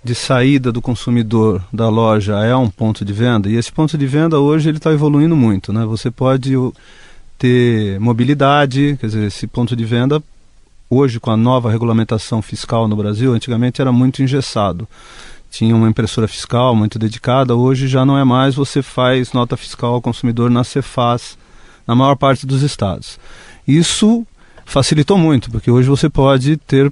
de 0.03 0.13
saída 0.13 0.71
do 0.71 0.83
consumidor 0.83 1.63
da 1.73 1.89
loja 1.89 2.35
é 2.45 2.55
um 2.55 2.69
ponto 2.69 3.03
de 3.03 3.11
venda, 3.11 3.49
e 3.49 3.55
esse 3.55 3.71
ponto 3.71 3.97
de 3.97 4.05
venda 4.05 4.39
hoje 4.39 4.69
ele 4.69 4.77
está 4.77 4.93
evoluindo 4.93 5.35
muito. 5.35 5.73
Né? 5.73 5.83
Você 5.85 6.11
pode 6.11 6.53
ter 7.39 7.99
mobilidade, 7.99 8.97
quer 8.99 9.07
dizer, 9.07 9.25
esse 9.25 9.47
ponto 9.47 9.75
de 9.75 9.83
venda 9.83 10.21
hoje 10.87 11.19
com 11.19 11.31
a 11.31 11.37
nova 11.37 11.71
regulamentação 11.71 12.41
fiscal 12.41 12.87
no 12.87 12.95
Brasil, 12.95 13.33
antigamente 13.33 13.81
era 13.81 13.91
muito 13.91 14.21
engessado. 14.21 14.87
Tinha 15.49 15.75
uma 15.75 15.89
impressora 15.89 16.27
fiscal 16.27 16.75
muito 16.75 16.99
dedicada, 16.99 17.55
hoje 17.55 17.87
já 17.87 18.05
não 18.05 18.17
é 18.17 18.23
mais, 18.23 18.55
você 18.55 18.81
faz 18.81 19.33
nota 19.33 19.57
fiscal 19.57 19.93
ao 19.93 20.01
consumidor 20.01 20.51
na 20.51 20.63
Cefaz, 20.63 21.37
na 21.87 21.95
maior 21.95 22.15
parte 22.15 22.45
dos 22.45 22.61
estados. 22.61 23.19
Isso 23.67 24.25
facilitou 24.65 25.17
muito, 25.17 25.51
porque 25.51 25.69
hoje 25.69 25.87
você 25.87 26.09
pode 26.09 26.57
ter 26.57 26.91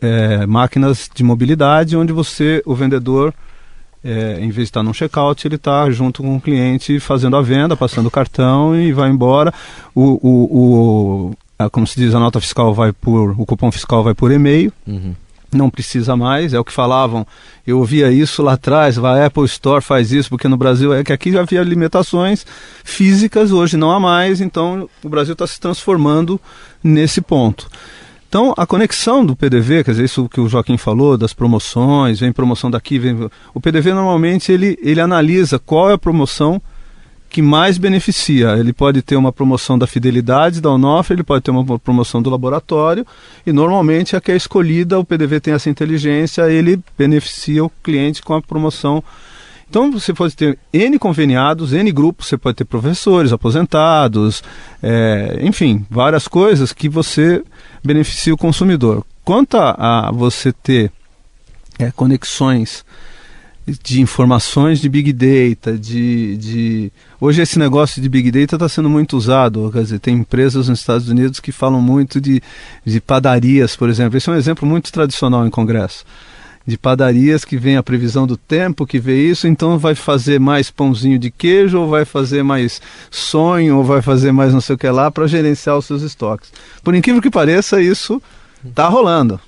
é, 0.00 0.46
máquinas 0.46 1.10
de 1.14 1.22
mobilidade 1.22 1.96
onde 1.96 2.12
você, 2.12 2.62
o 2.64 2.74
vendedor, 2.74 3.34
é, 4.02 4.38
em 4.40 4.50
vez 4.50 4.54
de 4.54 4.62
estar 4.62 4.82
num 4.82 4.94
checkout, 4.94 5.46
ele 5.46 5.56
está 5.56 5.90
junto 5.90 6.22
com 6.22 6.36
o 6.36 6.40
cliente 6.40 6.98
fazendo 6.98 7.36
a 7.36 7.42
venda, 7.42 7.76
passando 7.76 8.06
o 8.06 8.10
cartão 8.10 8.74
e 8.74 8.92
vai 8.92 9.10
embora. 9.10 9.52
O, 9.94 10.18
o, 10.26 11.28
o 11.28 11.36
a, 11.58 11.68
como 11.68 11.86
se 11.86 12.00
diz, 12.00 12.14
a 12.14 12.18
nota 12.18 12.40
fiscal 12.40 12.72
vai 12.72 12.92
por. 12.92 13.38
o 13.38 13.44
cupom 13.44 13.70
fiscal 13.70 14.02
vai 14.02 14.14
por 14.14 14.32
e-mail. 14.32 14.72
Uhum. 14.86 15.14
Não 15.52 15.68
precisa 15.68 16.16
mais, 16.16 16.54
é 16.54 16.58
o 16.58 16.64
que 16.64 16.72
falavam. 16.72 17.26
Eu 17.66 17.78
ouvia 17.78 18.10
isso 18.12 18.42
lá 18.42 18.52
atrás, 18.52 18.98
a 18.98 19.26
Apple 19.26 19.44
Store 19.44 19.82
faz 19.82 20.12
isso, 20.12 20.28
porque 20.28 20.46
no 20.48 20.56
Brasil 20.56 20.94
é 20.94 21.02
que 21.02 21.12
aqui 21.12 21.32
já 21.32 21.40
havia 21.40 21.62
limitações 21.62 22.46
físicas, 22.84 23.50
hoje 23.50 23.76
não 23.76 23.90
há 23.90 23.98
mais, 23.98 24.40
então 24.40 24.88
o 25.02 25.08
Brasil 25.08 25.32
está 25.32 25.46
se 25.46 25.58
transformando 25.58 26.40
nesse 26.82 27.20
ponto. 27.20 27.68
Então, 28.28 28.54
a 28.56 28.64
conexão 28.64 29.26
do 29.26 29.34
PDV, 29.34 29.82
quer 29.82 29.90
dizer, 29.90 30.04
isso 30.04 30.28
que 30.28 30.40
o 30.40 30.48
Joaquim 30.48 30.76
falou, 30.76 31.18
das 31.18 31.32
promoções, 31.32 32.20
vem 32.20 32.32
promoção 32.32 32.70
daqui, 32.70 32.96
vem... 32.96 33.28
O 33.52 33.60
PDV 33.60 33.92
normalmente 33.92 34.52
ele, 34.52 34.78
ele 34.80 35.00
analisa 35.00 35.58
qual 35.58 35.90
é 35.90 35.94
a 35.94 35.98
promoção 35.98 36.62
que 37.30 37.40
mais 37.40 37.78
beneficia. 37.78 38.56
Ele 38.58 38.72
pode 38.72 39.00
ter 39.00 39.16
uma 39.16 39.32
promoção 39.32 39.78
da 39.78 39.86
fidelidade 39.86 40.60
da 40.60 40.70
Onofre, 40.70 41.14
ele 41.14 41.22
pode 41.22 41.42
ter 41.42 41.50
uma 41.50 41.78
promoção 41.78 42.20
do 42.20 42.28
laboratório, 42.28 43.06
e 43.46 43.52
normalmente 43.52 44.16
a 44.16 44.20
que 44.20 44.32
é 44.32 44.36
escolhida, 44.36 44.98
o 44.98 45.04
PDV 45.04 45.40
tem 45.40 45.54
essa 45.54 45.70
inteligência, 45.70 46.50
ele 46.50 46.80
beneficia 46.98 47.64
o 47.64 47.70
cliente 47.82 48.20
com 48.20 48.34
a 48.34 48.42
promoção 48.42 49.02
então 49.70 49.88
você 49.92 50.12
pode 50.12 50.34
ter 50.34 50.58
N 50.72 50.98
conveniados, 50.98 51.72
N 51.72 51.92
grupos, 51.92 52.26
você 52.26 52.36
pode 52.36 52.56
ter 52.56 52.64
professores, 52.64 53.32
aposentados, 53.32 54.42
é, 54.82 55.38
enfim, 55.42 55.86
várias 55.88 56.26
coisas 56.26 56.72
que 56.72 56.88
você 56.88 57.40
beneficia 57.82 58.34
o 58.34 58.36
consumidor. 58.36 59.06
Quanto 59.24 59.56
a, 59.56 60.08
a 60.08 60.10
você 60.10 60.52
ter 60.52 60.90
é, 61.78 61.92
conexões 61.92 62.84
de 63.82 64.00
informações 64.00 64.80
de 64.80 64.88
Big 64.88 65.12
Data, 65.12 65.76
de, 65.76 66.36
de... 66.36 66.92
Hoje 67.20 67.42
esse 67.42 67.58
negócio 67.58 68.00
de 68.00 68.08
Big 68.08 68.30
Data 68.30 68.56
está 68.56 68.68
sendo 68.68 68.88
muito 68.88 69.16
usado, 69.16 69.70
quer 69.72 69.82
dizer, 69.82 69.98
tem 69.98 70.16
empresas 70.16 70.68
nos 70.68 70.80
Estados 70.80 71.08
Unidos 71.08 71.40
que 71.40 71.52
falam 71.52 71.80
muito 71.80 72.20
de, 72.20 72.42
de 72.84 73.00
padarias, 73.00 73.76
por 73.76 73.88
exemplo. 73.88 74.16
Esse 74.16 74.28
é 74.28 74.32
um 74.32 74.36
exemplo 74.36 74.66
muito 74.66 74.90
tradicional 74.92 75.46
em 75.46 75.50
congresso 75.50 76.04
de 76.66 76.76
padarias 76.76 77.44
que 77.44 77.56
vem 77.56 77.76
a 77.76 77.82
previsão 77.82 78.26
do 78.26 78.36
tempo, 78.36 78.86
que 78.86 78.98
vê 78.98 79.26
isso, 79.28 79.48
então 79.48 79.78
vai 79.78 79.94
fazer 79.94 80.38
mais 80.38 80.70
pãozinho 80.70 81.18
de 81.18 81.30
queijo, 81.30 81.80
ou 81.80 81.88
vai 81.88 82.04
fazer 82.04 82.42
mais 82.42 82.80
sonho, 83.10 83.78
ou 83.78 83.84
vai 83.84 84.02
fazer 84.02 84.30
mais 84.30 84.52
não 84.52 84.60
sei 84.60 84.74
o 84.76 84.78
que 84.78 84.88
lá 84.88 85.10
para 85.10 85.26
gerenciar 85.26 85.76
os 85.76 85.86
seus 85.86 86.02
estoques. 86.02 86.52
Por 86.82 86.94
incrível 86.94 87.20
que 87.20 87.30
pareça, 87.30 87.80
isso 87.80 88.22
está 88.64 88.86
rolando. 88.88 89.40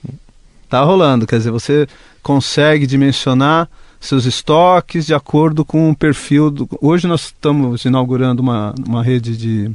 Está 0.65 0.83
rolando, 0.83 1.27
quer 1.27 1.37
dizer, 1.37 1.51
você 1.51 1.87
consegue 2.23 2.87
dimensionar 2.87 3.69
seus 4.03 4.27
estoques 4.27 5.07
de 5.07 5.15
acordo 5.15 5.65
com 5.65 5.89
o 5.89 5.97
perfil 5.97 6.51
do... 6.51 6.69
Hoje 6.81 7.07
nós 7.07 7.27
estamos 7.27 7.85
inaugurando 7.85 8.43
uma, 8.43 8.75
uma 8.85 9.03
rede 9.03 9.37
de 9.37 9.71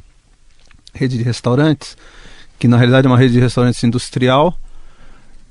rede 0.94 1.18
de 1.18 1.24
restaurantes, 1.24 1.96
que 2.60 2.68
na 2.68 2.76
realidade 2.76 3.08
é 3.08 3.10
uma 3.10 3.18
rede 3.18 3.34
de 3.34 3.40
restaurantes 3.40 3.82
industrial 3.84 4.58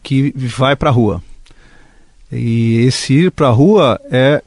que 0.03 0.31
vai 0.37 0.77
para 0.77 0.91
a 0.91 0.93
rua. 0.93 1.23
E 2.31 2.85
esse 2.87 3.15
ir 3.15 3.31
para 3.31 3.49
a 3.49 3.53
rua 3.53 3.99
é, 4.11 4.43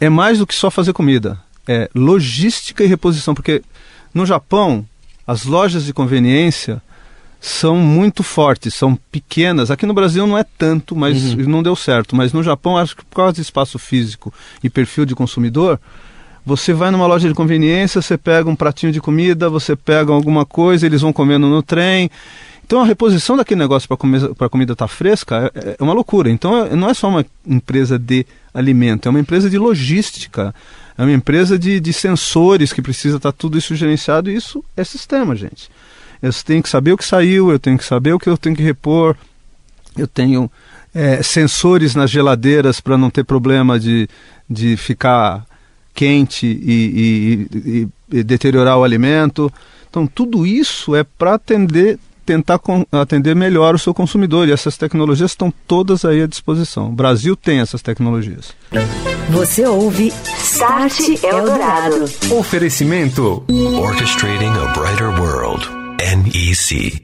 é 0.00 0.08
mais 0.08 0.38
do 0.38 0.46
que 0.46 0.54
só 0.54 0.68
fazer 0.68 0.92
comida. 0.92 1.38
É 1.66 1.88
logística 1.94 2.82
e 2.82 2.88
reposição. 2.88 3.34
Porque 3.34 3.62
no 4.12 4.26
Japão, 4.26 4.84
as 5.24 5.44
lojas 5.44 5.84
de 5.84 5.92
conveniência 5.92 6.82
são 7.40 7.76
muito 7.76 8.22
fortes, 8.22 8.74
são 8.74 8.98
pequenas. 9.10 9.70
Aqui 9.70 9.86
no 9.86 9.94
Brasil 9.94 10.26
não 10.26 10.36
é 10.36 10.44
tanto, 10.56 10.96
mas 10.96 11.34
uhum. 11.34 11.48
não 11.48 11.62
deu 11.62 11.76
certo. 11.76 12.16
Mas 12.16 12.32
no 12.32 12.42
Japão, 12.42 12.76
acho 12.76 12.96
que 12.96 13.04
por 13.04 13.16
causa 13.16 13.34
de 13.34 13.42
espaço 13.42 13.78
físico 13.78 14.32
e 14.62 14.68
perfil 14.68 15.04
de 15.04 15.14
consumidor, 15.14 15.78
você 16.44 16.72
vai 16.72 16.90
numa 16.90 17.06
loja 17.06 17.28
de 17.28 17.34
conveniência, 17.34 18.02
você 18.02 18.16
pega 18.16 18.48
um 18.48 18.56
pratinho 18.56 18.90
de 18.90 19.00
comida, 19.00 19.48
você 19.48 19.76
pega 19.76 20.12
alguma 20.12 20.44
coisa, 20.44 20.86
eles 20.86 21.02
vão 21.02 21.12
comendo 21.12 21.46
no 21.46 21.62
trem. 21.62 22.10
Então 22.64 22.82
a 22.82 22.84
reposição 22.84 23.36
daquele 23.36 23.60
negócio 23.60 23.88
para 23.88 24.46
a 24.46 24.50
comida 24.50 24.72
estar 24.72 24.86
tá 24.86 24.88
fresca 24.88 25.50
é, 25.54 25.76
é, 25.78 25.82
uma 25.82 25.92
loucura. 25.92 26.30
Então 26.30 26.66
é, 26.66 26.74
não 26.74 26.90
é 26.90 26.94
só 26.94 27.08
uma 27.08 27.24
empresa 27.46 27.98
de 27.98 28.26
alimento, 28.52 29.06
é 29.06 29.10
uma 29.10 29.20
empresa 29.20 29.48
de 29.48 29.56
logística, 29.56 30.54
é 30.96 31.02
uma 31.02 31.12
empresa 31.12 31.58
de, 31.58 31.80
de 31.80 31.92
sensores 31.92 32.72
que 32.72 32.82
precisa 32.82 33.16
estar 33.16 33.32
tá 33.32 33.36
tudo 33.38 33.56
isso 33.56 33.74
gerenciado 33.76 34.30
e 34.30 34.34
isso 34.34 34.64
é 34.76 34.82
sistema, 34.84 35.36
gente. 35.36 35.70
Eu 36.22 36.32
tenho 36.44 36.62
que 36.62 36.68
saber 36.68 36.92
o 36.92 36.96
que 36.96 37.04
saiu, 37.04 37.50
eu 37.50 37.58
tenho 37.58 37.78
que 37.78 37.84
saber 37.84 38.12
o 38.12 38.18
que 38.18 38.28
eu 38.28 38.36
tenho 38.36 38.56
que 38.56 38.62
repor, 38.62 39.16
eu 39.96 40.06
tenho 40.06 40.50
é, 40.94 41.22
sensores 41.22 41.94
nas 41.94 42.10
geladeiras 42.10 42.80
para 42.80 42.98
não 42.98 43.10
ter 43.10 43.24
problema 43.24 43.78
de, 43.78 44.08
de 44.48 44.76
ficar 44.76 45.44
quente 45.94 46.46
e, 46.46 47.48
e, 47.52 47.88
e, 48.12 48.18
e 48.18 48.22
deteriorar 48.22 48.78
o 48.78 48.84
alimento. 48.84 49.52
Então, 49.90 50.06
tudo 50.06 50.46
isso 50.46 50.94
é 50.94 51.02
para 51.04 51.34
atender 51.34 51.98
tentar 52.28 52.60
atender 52.92 53.34
melhor 53.34 53.74
o 53.74 53.78
seu 53.78 53.94
consumidor. 53.94 54.46
E 54.46 54.52
essas 54.52 54.76
tecnologias 54.76 55.30
estão 55.30 55.52
todas 55.66 56.04
aí 56.04 56.22
à 56.22 56.26
disposição. 56.26 56.88
O 56.88 56.92
Brasil 56.92 57.34
tem 57.34 57.60
essas 57.60 57.80
tecnologias. 57.80 58.52
Você 59.30 59.66
ouve 59.66 60.12
Start 60.42 61.24
Eldorado. 61.24 62.04
Oferecimento 62.30 63.42
Orchestrating 63.80 64.50
a 64.50 64.66
Brighter 64.78 65.08
World. 65.18 65.77
NEC. 66.00 67.02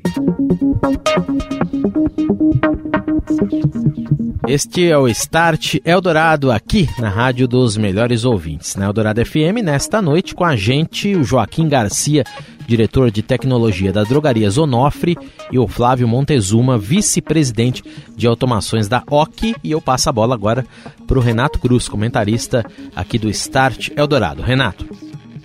Este 4.46 4.88
é 4.88 4.96
o 4.96 5.08
Start 5.08 5.76
Eldorado 5.84 6.52
aqui 6.52 6.88
na 7.00 7.08
Rádio 7.08 7.48
dos 7.48 7.76
Melhores 7.76 8.24
Ouvintes, 8.24 8.76
na 8.76 8.84
Eldorado 8.84 9.24
FM, 9.26 9.64
nesta 9.64 10.00
noite 10.00 10.32
com 10.32 10.44
a 10.44 10.54
gente 10.54 11.16
o 11.16 11.24
Joaquim 11.24 11.68
Garcia, 11.68 12.22
diretor 12.68 13.10
de 13.10 13.20
tecnologia 13.20 13.92
da 13.92 14.04
drogaria 14.04 14.48
Zonofre, 14.48 15.18
e 15.50 15.58
o 15.58 15.66
Flávio 15.66 16.06
Montezuma, 16.06 16.78
vice-presidente 16.78 17.82
de 18.16 18.28
automações 18.28 18.86
da 18.86 19.02
OC. 19.10 19.56
E 19.64 19.72
eu 19.72 19.80
passo 19.80 20.08
a 20.08 20.12
bola 20.12 20.36
agora 20.36 20.64
para 21.04 21.18
o 21.18 21.22
Renato 21.22 21.58
Cruz, 21.58 21.88
comentarista 21.88 22.64
aqui 22.94 23.18
do 23.18 23.28
Start 23.28 23.90
Eldorado. 23.96 24.40
Renato. 24.40 24.86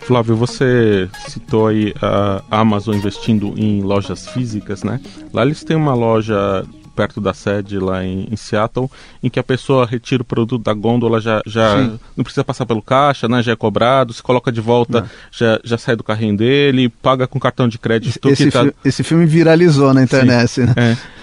Flávio, 0.09 0.35
você 0.35 1.07
citou 1.27 1.67
aí 1.67 1.93
a 2.01 2.41
Amazon 2.49 2.95
investindo 2.95 3.53
em 3.55 3.83
lojas 3.83 4.27
físicas, 4.27 4.83
né? 4.83 4.99
Lá 5.31 5.43
eles 5.43 5.63
têm 5.63 5.77
uma 5.77 5.93
loja 5.93 6.65
perto 6.95 7.21
da 7.21 7.31
sede 7.31 7.77
lá 7.77 8.03
em, 8.03 8.27
em, 8.31 8.35
Seattle, 8.35 8.89
em 9.21 9.29
que 9.29 9.39
a 9.39 9.43
pessoa 9.43 9.85
retira 9.85 10.23
o 10.23 10.25
produto 10.25 10.63
da 10.63 10.73
gôndola, 10.73 11.21
já, 11.21 11.43
já 11.45 11.91
não 12.17 12.23
precisa 12.23 12.43
passar 12.43 12.65
pelo 12.65 12.81
caixa, 12.81 13.27
né? 13.27 13.43
Já 13.43 13.51
é 13.51 13.55
cobrado, 13.55 14.11
se 14.11 14.23
coloca 14.23 14.51
de 14.51 14.59
volta, 14.59 15.07
já, 15.31 15.59
já 15.63 15.77
sai 15.77 15.95
do 15.95 16.03
carrinho 16.03 16.35
dele, 16.35 16.89
paga 16.89 17.27
com 17.27 17.39
cartão 17.39 17.67
de 17.67 17.77
crédito. 17.77 18.29
Esse, 18.29 18.49
tá... 18.49 18.63
fi 18.63 18.73
esse 18.83 19.03
filme 19.03 19.27
viralizou 19.27 19.93
na 19.93 20.01
internet, 20.01 20.47
Sim, 20.49 20.65
né? 20.65 20.73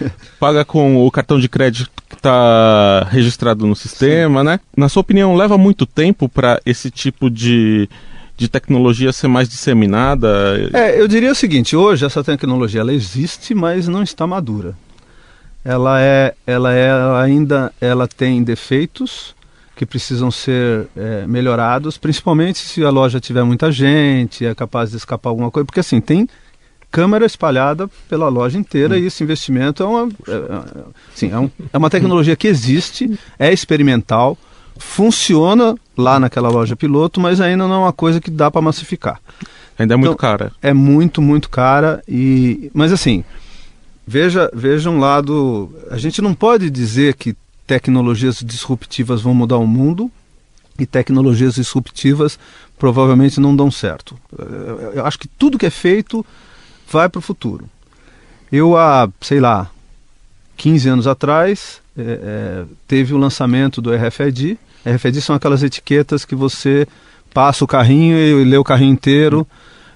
É. 0.01 0.11
Paga 0.39 0.65
com 0.65 1.05
o 1.05 1.11
cartão 1.11 1.41
de 1.41 1.49
crédito 1.49 1.91
que 2.09 2.15
está 2.15 3.05
registrado 3.11 3.67
no 3.67 3.75
sistema, 3.75 4.43
Sim. 4.43 4.47
né? 4.47 4.61
Na 4.77 4.89
sua 4.89 5.01
opinião, 5.01 5.35
leva 5.35 5.59
muito 5.59 5.87
tempo 5.87 6.29
para 6.29 6.61
esse 6.65 6.89
tipo 6.89 7.29
de 7.29 7.89
de 8.37 8.49
tecnologia 8.49 9.13
ser 9.13 9.29
mais 9.29 9.49
disseminada? 9.49 10.71
É, 10.73 11.01
eu 11.01 11.09
diria 11.09 11.33
o 11.33 11.35
seguinte, 11.35 11.75
hoje 11.75 12.05
essa 12.05 12.23
tecnologia 12.23 12.81
ela 12.81 12.93
existe, 12.93 13.55
mas 13.55 13.89
não 13.89 14.03
está 14.03 14.27
madura 14.27 14.77
ela 15.67 16.01
é, 16.01 16.33
ela 16.47 16.73
é 16.73 16.87
ela 16.87 17.23
ainda 17.23 17.73
ela 17.81 18.07
tem 18.07 18.41
defeitos 18.45 19.35
que 19.75 19.85
precisam 19.85 20.31
ser 20.31 20.87
é, 20.97 21.27
melhorados, 21.27 21.99
principalmente 21.99 22.59
se 22.59 22.83
a 22.85 22.89
loja 22.89 23.21
tiver 23.21 23.43
muita 23.43 23.71
gente, 23.71 24.47
é 24.47 24.55
capaz 24.55 24.93
de 24.93 24.97
escapar 24.97 25.29
alguma 25.29 25.51
coisa, 25.51 25.67
porque 25.67 25.81
assim 25.81 26.01
tem 26.01 26.29
câmera 26.91 27.27
espalhada 27.27 27.91
pela 28.09 28.29
loja 28.29 28.57
inteira 28.57 28.95
hum. 28.95 28.99
e 28.99 29.07
esse 29.07 29.25
investimento 29.25 29.83
é 29.83 29.87
uma, 29.87 30.09
é, 30.29 30.33
é, 30.33 30.85
sim, 31.15 31.33
é, 31.33 31.39
um, 31.39 31.51
é 31.73 31.77
uma 31.77 31.91
tecnologia 31.91 32.37
que 32.37 32.47
existe, 32.47 33.19
é 33.39 33.53
experimental, 33.53 34.39
funciona 34.79 35.77
lá 35.97 36.19
naquela 36.21 36.49
loja 36.49 36.77
piloto, 36.77 37.21
mas 37.21 37.41
ainda 37.41 37.67
não 37.67 37.75
é 37.75 37.79
uma 37.79 37.93
coisa 37.93 38.21
que 38.21 38.31
dá 38.31 38.51
para 38.51 38.63
massificar. 38.63 39.21
Ainda 39.79 39.95
é 39.95 39.97
muito 39.97 40.13
então, 40.13 40.17
cara. 40.17 40.53
É 40.63 40.73
muito, 40.73 41.21
muito 41.21 41.51
cara 41.51 42.03
e, 42.09 42.71
mas 42.75 42.93
assim 42.93 43.25
Veja, 44.07 44.49
veja 44.55 44.89
um 44.89 45.01
lado. 45.01 45.75
A 45.91 45.99
gente 45.99 46.23
não 46.23 46.33
pode 46.33 46.71
dizer 46.71 47.15
que 47.15 47.35
tecnologias 47.67 48.37
disruptivas 48.37 49.21
vão 49.21 49.35
mudar 49.35 49.57
o 49.57 49.67
mundo 49.67 50.09
e 50.79 50.87
tecnologias 50.87 51.57
disruptivas 51.57 52.39
provavelmente 52.79 53.41
não 53.41 53.57
dão 53.57 53.69
certo. 53.69 54.17
Eu 54.95 55.05
acho 55.05 55.19
que 55.19 55.27
tudo 55.27 55.59
que 55.59 55.67
é 55.67 55.71
feito 55.71 56.25
vai 56.89 57.09
para 57.09 57.19
o 57.19 57.23
futuro. 57.23 57.69
Eu, 58.53 58.77
há, 58.77 59.09
sei 59.21 59.41
lá, 59.41 59.69
15 60.57 60.89
anos 60.89 61.07
atrás, 61.09 61.81
é, 61.99 62.03
é, 62.03 62.65
teve 62.87 63.15
o 63.15 63.19
lançamento 63.19 63.81
do 63.81 63.95
RFID. 63.95 64.59
RFID 64.85 65.21
são 65.21 65.35
aquelas 65.35 65.63
etiquetas 65.63 66.25
que 66.25 66.35
você 66.35 66.87
passa 67.33 67.65
o 67.65 67.67
carrinho 67.67 68.17
e 68.17 68.45
lê 68.45 68.57
o 68.57 68.65
carrinho 68.65 68.93
inteiro. 68.93 69.47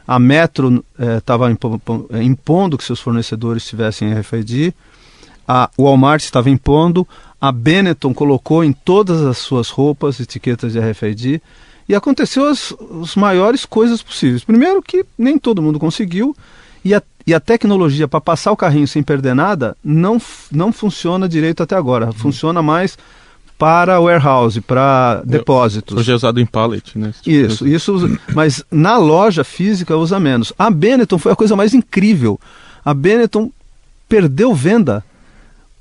A 0.07 0.19
Metro 0.19 0.85
estava 1.19 1.49
é, 1.51 2.23
impondo 2.23 2.77
que 2.77 2.85
seus 2.85 3.01
fornecedores 3.01 3.67
tivessem 3.67 4.13
RFID. 4.13 4.75
A 5.47 5.71
Walmart 5.79 6.23
estava 6.23 6.51
impondo. 6.51 7.07
A 7.41 7.53
Benetton 7.53 8.13
colocou 8.13 8.65
em 8.65 8.73
todas 8.73 9.23
as 9.23 9.39
suas 9.39 9.71
roupas 9.71 10.21
etiquetas 10.21 10.73
de 10.73 10.81
RFID. 10.81 11.41
E 11.89 11.95
aconteceu 11.95 12.45
as, 12.47 12.75
as 13.03 13.17
maiores 13.17 13.65
coisas 13.65 14.03
possíveis. 14.03 14.45
Primeiro 14.45 14.83
que 14.83 15.05
nem 15.19 15.39
todo 15.39 15.63
mundo 15.63 15.79
conseguiu. 15.79 16.37
E 16.85 16.95
a, 16.95 17.03
e 17.27 17.35
a 17.35 17.41
tecnologia 17.41 18.09
para 18.09 18.21
passar 18.21 18.53
o 18.53 18.57
carrinho 18.57 18.89
sem 18.89 19.03
perder 19.03 19.35
nada 19.35 19.77
não, 19.85 20.21
não 20.51 20.73
funciona 20.73 21.29
direito 21.29 21.63
até 21.63 21.77
agora. 21.77 22.07
Uhum. 22.07 22.13
Funciona 22.13 22.63
mais 22.63 22.97
para 23.59 24.01
warehouse, 24.01 24.59
para 24.61 25.23
depósitos. 25.25 25.95
Hoje 25.95 26.11
é 26.11 26.15
usado 26.15 26.41
em 26.41 26.47
pallet, 26.47 26.99
né? 26.99 27.13
Tipo 27.21 27.31
isso, 27.31 27.69
isso, 27.69 28.19
mas 28.35 28.65
na 28.71 28.97
loja 28.97 29.45
física 29.45 29.95
usa 29.97 30.19
menos. 30.19 30.51
A 30.59 30.71
Benetton 30.71 31.19
foi 31.19 31.33
a 31.33 31.37
coisa 31.37 31.55
mais 31.55 31.75
incrível. 31.75 32.41
A 32.83 32.95
Benetton 32.95 33.51
perdeu 34.09 34.55
venda 34.55 35.05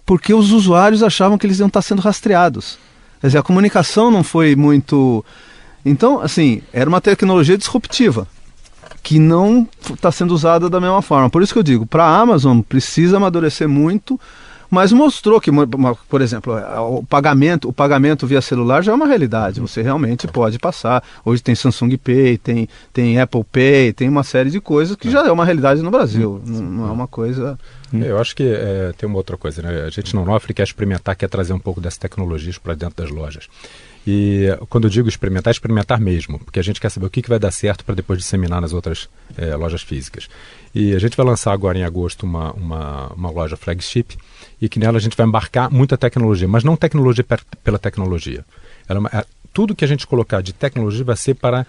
porque 0.06 0.34
os 0.34 0.52
usuários 0.52 1.02
achavam 1.02 1.38
que 1.38 1.48
eles 1.48 1.60
iam 1.60 1.68
estar 1.68 1.82
sendo 1.82 2.02
rastreados. 2.02 2.78
Quer 3.22 3.28
dizer, 3.28 3.38
a 3.38 3.44
comunicação 3.44 4.12
não 4.12 4.24
foi 4.24 4.56
muito. 4.58 5.24
Então, 5.86 6.20
assim, 6.20 6.62
era 6.74 6.90
uma 6.90 7.00
tecnologia 7.00 7.58
disruptiva 7.58 8.28
que 9.02 9.20
não 9.20 9.68
está 9.90 10.12
sendo 10.12 10.34
usada 10.34 10.70
da 10.70 10.80
mesma 10.80 11.02
forma. 11.02 11.30
Por 11.30 11.42
isso 11.42 11.54
que 11.54 11.60
eu 11.60 11.64
digo, 11.64 11.86
para 11.86 12.04
a 12.04 12.20
Amazon 12.20 12.62
precisa 12.62 13.18
amadurecer 13.18 13.68
muito 13.68 14.20
mas 14.70 14.92
mostrou 14.92 15.42
que, 15.42 15.50
por 16.08 16.22
exemplo, 16.22 16.58
é, 16.58 16.80
o 16.80 17.04
pagamento, 17.04 17.68
o 17.68 17.74
pagamento 17.74 18.28
via 18.28 18.40
celular 18.40 18.84
já 18.84 18.92
é 18.92 18.96
uma 18.96 19.08
realidade. 19.08 19.60
Você 19.60 19.82
realmente 19.82 20.28
pode 20.28 20.60
passar. 20.60 21.04
Hoje 21.26 21.42
tem 21.42 21.56
Samsung 21.56 21.98
Pay, 21.98 22.38
tem, 22.38 22.70
tem 22.94 23.20
Apple 23.20 23.44
Pay, 23.44 23.94
tem 23.94 24.08
uma 24.08 24.24
série 24.24 24.52
de 24.52 24.62
coisas 24.62 24.96
que 24.96 25.10
já 25.10 25.26
é 25.26 25.32
uma 25.32 25.44
realidade 25.44 25.82
no 25.82 25.90
Brasil. 25.90 26.40
Não, 26.46 26.62
não 26.62 26.88
é 26.88 26.92
uma 26.92 27.08
coisa. 27.08 27.58
Eu 27.92 28.20
acho 28.20 28.36
que 28.36 28.44
é, 28.44 28.94
tem 28.96 29.10
uma 29.10 29.18
outra 29.18 29.36
coisa, 29.36 29.64
né? 29.64 29.86
A 29.86 29.90
gente 29.90 30.16
não 30.16 30.24
Nofre 30.24 30.54
quer 30.54 30.64
experimentar, 30.64 31.16
quer 31.16 31.28
trazer 31.28 31.54
um 31.54 31.60
pouco 31.60 31.82
dessas 31.82 31.98
tecnologias 31.98 32.60
para 32.60 32.76
dentro 32.76 33.04
das 33.04 33.10
lojas. 33.12 33.48
E 34.08 34.48
quando 34.70 34.86
eu 34.86 34.90
digo 34.90 35.10
experimentar, 35.10 35.52
é 35.52 35.54
experimentar 35.54 36.00
mesmo, 36.00 36.40
porque 36.40 36.60
a 36.60 36.64
gente 36.64 36.80
quer 36.80 36.90
saber 36.90 37.06
o 37.06 37.10
que, 37.10 37.22
que 37.22 37.30
vai 37.30 37.40
dar 37.40 37.52
certo 37.52 37.84
para 37.84 37.96
depois 37.96 38.20
disseminar 38.20 38.62
nas 38.62 38.74
outras 38.74 39.10
é, 39.38 39.56
lojas 39.56 39.82
físicas. 39.82 40.30
E 40.74 40.94
a 40.96 41.00
gente 41.00 41.18
vai 41.18 41.26
lançar 41.26 41.52
agora 41.52 41.78
em 41.78 41.84
agosto 41.84 42.24
uma, 42.24 42.52
uma, 42.54 43.08
uma 43.14 43.30
loja 43.30 43.58
flagship 43.58 44.18
e 44.62 44.70
que 44.70 44.80
nela 44.80 44.98
a 44.98 45.02
gente 45.02 45.18
vai 45.18 45.26
embarcar 45.26 45.72
muita 45.72 45.98
tecnologia, 45.98 46.48
mas 46.48 46.64
não 46.64 46.76
tecnologia 46.76 47.24
per, 47.24 47.42
pela 47.64 47.78
tecnologia. 47.78 48.46
Ela, 48.88 49.10
é, 49.12 49.26
tudo 49.54 49.76
que 49.76 49.86
a 49.86 49.88
gente 49.88 50.08
colocar 50.08 50.42
de 50.42 50.54
tecnologia 50.54 51.04
vai 51.04 51.18
ser 51.18 51.36
para 51.36 51.66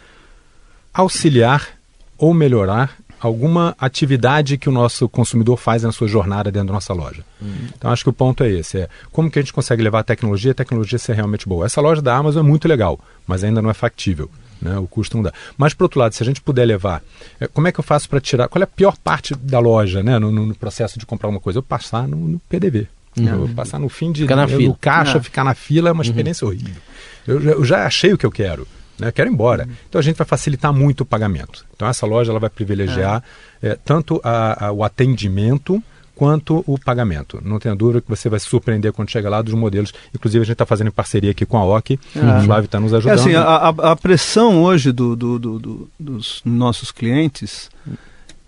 auxiliar 0.93 1.69
ou 2.17 2.35
melhorar 2.35 2.97
alguma 3.21 3.75
atividade 3.79 4.57
que 4.57 4.69
o 4.69 4.73
nosso 4.73 5.09
consumidor 5.09 5.57
faz 5.57 5.83
na 5.83 5.93
sua 5.93 6.09
jornada 6.09 6.51
dentro 6.51 6.69
da 6.69 6.75
nossa 6.75 6.93
loja. 6.93 7.23
Uhum. 7.41 7.69
Então 7.77 7.91
acho 7.91 8.03
que 8.03 8.11
o 8.11 8.13
ponto 8.13 8.43
é 8.43 8.51
esse, 8.51 8.79
é 8.79 8.89
como 9.13 9.31
que 9.31 9.39
a 9.39 9.43
gente 9.43 9.53
consegue 9.53 9.83
levar 9.83 10.01
a 10.01 10.05
tecnologia, 10.05 10.53
a 10.53 10.55
tecnologia 10.55 10.99
ser 10.99 11.15
realmente 11.15 11.47
boa. 11.47 11.67
Essa 11.67 11.81
loja 11.81 12.01
da 12.01 12.17
Amazon 12.17 12.45
é 12.45 12.49
muito 12.49 12.67
legal, 12.67 12.99
mas 13.27 13.45
ainda 13.45 13.61
não 13.61 13.71
é 13.71 13.75
factível. 13.75 14.31
Né? 14.61 14.77
O 14.79 14.87
custo 14.87 15.17
não 15.17 15.23
dá. 15.23 15.33
Mas, 15.57 15.73
por 15.73 15.85
outro 15.85 16.01
lado, 16.01 16.15
se 16.15 16.23
a 16.23 16.27
gente 16.27 16.41
puder 16.41 16.67
levar, 16.67 17.03
é, 17.41 17.47
como 17.47 17.67
é 17.67 17.73
que 17.73 17.81
eu 17.81 17.85
faço 17.85 18.09
para 18.09 18.21
tirar? 18.21 18.49
Qual 18.49 18.61
é 18.61 18.65
a 18.65 18.67
pior 18.67 18.97
parte 18.99 19.35
da 19.35 19.59
loja 19.59 20.03
né? 20.03 20.19
no, 20.19 20.31
no 20.31 20.55
processo 20.55 20.99
de 20.99 21.07
comprar 21.07 21.29
uma 21.29 21.41
coisa? 21.41 21.59
Eu 21.59 21.63
passar 21.63 22.07
no, 22.07 22.17
no 22.17 22.39
PDV. 22.41 22.87
Uhum. 23.17 23.47
Eu 23.47 23.49
passar 23.49 23.79
no 23.79 23.89
fim 23.89 24.13
de 24.13 24.23
ficar 24.23 24.37
no 24.47 24.75
caixa, 24.75 25.19
é. 25.19 25.23
ficar 25.23 25.45
na 25.45 25.55
fila 25.55 25.89
é 25.89 25.93
uma 25.93 26.03
uhum. 26.03 26.09
experiência 26.09 26.47
uhum. 26.47 26.53
horrível. 26.53 26.83
Eu, 27.27 27.41
eu, 27.41 27.65
já 27.65 27.87
achei 27.87 28.13
o 28.13 28.19
que 28.19 28.27
eu 28.27 28.31
quero. 28.31 28.67
Né? 29.01 29.11
Quero 29.13 29.31
ir 29.31 29.33
embora. 29.33 29.65
Uhum. 29.65 29.75
Então 29.89 29.99
a 29.99 30.03
gente 30.03 30.17
vai 30.17 30.27
facilitar 30.27 30.73
muito 30.73 31.03
o 31.03 31.07
pagamento. 31.07 31.65
Então 31.75 31.89
essa 31.89 32.07
loja 32.07 32.31
ela 32.31 32.41
vai 32.41 32.51
privilegiar 32.51 33.23
é. 33.63 33.77
tanto 33.85 34.21
a, 34.23 34.67
a, 34.67 34.73
o 34.73 34.85
atendimento 34.85 35.83
quanto 36.21 36.63
o 36.67 36.79
pagamento. 36.79 37.41
Não 37.43 37.59
tenha 37.59 37.75
dúvida 37.75 38.03
que 38.03 38.09
você 38.09 38.29
vai 38.29 38.39
se 38.39 38.45
surpreender 38.45 38.93
quando 38.93 39.09
chegar 39.09 39.31
lá 39.31 39.41
dos 39.41 39.55
modelos. 39.55 39.91
Inclusive, 40.15 40.43
a 40.43 40.45
gente 40.45 40.53
está 40.53 40.67
fazendo 40.67 40.89
em 40.89 40.91
parceria 40.91 41.31
aqui 41.31 41.47
com 41.47 41.57
a 41.57 41.65
OC, 41.65 41.93
é. 42.15 42.19
o 42.19 42.43
Flávio 42.43 42.67
está 42.67 42.79
nos 42.79 42.93
ajudando. 42.93 43.19
É 43.19 43.21
assim, 43.21 43.35
a, 43.35 43.69
a, 43.69 43.97
pressão 43.97 44.63
hoje 44.63 44.93
do, 44.93 45.17
do, 45.17 45.39
do, 45.39 45.91
dos 45.99 46.43
nossos 46.45 46.93
clientes 46.93 47.71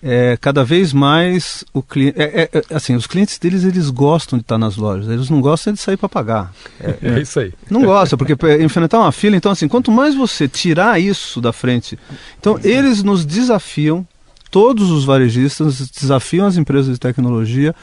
é 0.03 0.37
cada 0.41 0.65
vez 0.65 0.93
mais 0.93 1.65
o 1.73 1.83
cliente. 1.83 2.21
É, 2.21 2.43
é, 2.43 2.59
é, 2.59 2.75
assim, 2.75 2.95
os 2.97 3.07
clientes 3.07 3.39
deles 3.39 3.65
eles 3.65 3.89
gostam 3.89 4.39
de 4.39 4.43
estar 4.43 4.59
nas 4.59 4.77
lojas, 4.77 5.09
eles 5.09 5.31
não 5.31 5.41
gostam 5.41 5.73
de 5.73 5.79
sair 5.79 5.97
para 5.97 6.09
pagar. 6.09 6.53
É, 6.81 6.97
é, 7.03 7.21
isso 7.21 7.39
aí. 7.39 7.53
Não 7.71 7.83
gostam, 7.83 8.19
porque 8.19 8.37
enfrentar 8.63 8.99
uma 8.99 9.13
fila, 9.13 9.37
então 9.37 9.53
assim, 9.53 9.69
quanto 9.69 9.93
mais 9.93 10.15
você 10.15 10.49
tirar 10.49 11.01
isso 11.01 11.41
da 11.41 11.53
frente, 11.53 11.99
então 12.39 12.59
eles 12.65 13.03
nos 13.03 13.25
desafiam 13.25 14.07
todos 14.51 14.91
os 14.91 15.07
varejistas 15.07 15.89
desafiam 15.89 16.47
as 16.47 16.59
empresas 16.59 16.93
de 16.93 17.01
tecnologia 17.01 17.75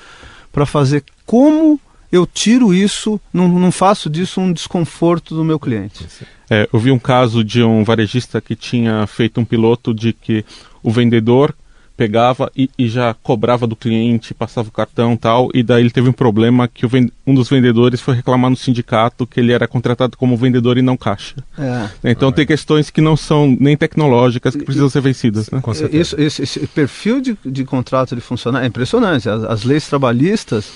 para 0.51 0.67
fazer 0.67 1.03
como 1.25 1.79
eu 2.11 2.25
tiro 2.25 2.73
isso, 2.73 3.19
não, 3.33 3.47
não, 3.47 3.71
faço 3.71 4.09
disso 4.09 4.41
um 4.41 4.51
desconforto 4.51 5.35
do 5.35 5.43
meu 5.43 5.59
cliente. 5.59 6.05
É, 6.49 6.67
eu 6.71 6.79
vi 6.79 6.91
um 6.91 6.97
caso 6.97 7.43
de 7.43 7.61
um 7.63 7.83
varejista 7.83 8.41
que 8.41 8.55
tinha 8.55 9.05
feito 9.05 9.39
um 9.39 9.45
piloto 9.45 9.93
de 9.93 10.11
que 10.13 10.43
o 10.81 10.91
vendedor 10.91 11.53
pegava 11.99 12.49
e, 12.55 12.69
e, 12.77 12.87
já 12.87 13.13
cobrava 13.13 13.67
do 13.67 13.75
cliente, 13.75 14.33
passava 14.33 14.69
o 14.69 14.71
cartão 14.71 15.17
tal, 15.17 15.49
e 15.53 15.61
daí 15.61 15.83
ele 15.83 15.89
teve 15.89 16.07
um 16.07 16.13
problema 16.13 16.65
que 16.65 16.85
um 17.27 17.35
dos 17.35 17.49
vendedores 17.49 17.99
foi 17.99 18.15
reclamar 18.15 18.49
no 18.49 18.55
sindicato 18.55 19.27
que 19.27 19.37
ele 19.37 19.51
era 19.51 19.67
contratado 19.67 20.15
como 20.15 20.37
vendedor 20.37 20.77
e 20.77 20.81
não 20.81 20.95
caixa. 20.95 21.35
É. 21.57 21.89
Então 22.05 22.31
tem 22.31 22.45
questões 22.45 22.89
que 22.89 23.01
não 23.01 23.17
são 23.17 23.53
nem 23.59 23.75
tecnológicas 23.75 24.55
que 24.55 24.63
precisam 24.63 24.89
ser 24.89 25.01
vencidas. 25.01 25.51
Né? 25.51 25.61
Isso, 25.91 26.15
esse, 26.17 26.41
esse, 26.41 26.67
perfil 26.67 27.19
de, 27.19 27.37
de 27.45 27.65
contrato 27.65 28.15
de 28.15 28.21
funcionário 28.21 28.63
é 28.63 28.69
impressionante. 28.69 29.27
As, 29.27 29.43
as 29.43 29.63
leis 29.65 29.85
trabalhistas 29.85 30.71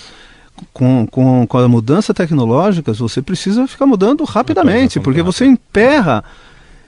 com, 0.73 1.07
com, 1.07 1.47
com 1.47 1.57
a 1.57 1.69
mudança 1.69 2.13
tecnológica, 2.13 2.93
você 2.93 3.21
precisa 3.21 3.65
ficar 3.65 3.85
mudando 3.85 4.25
rapidamente, 4.25 4.99
porque 4.99 5.21
você 5.21 5.45
emperra 5.45 6.21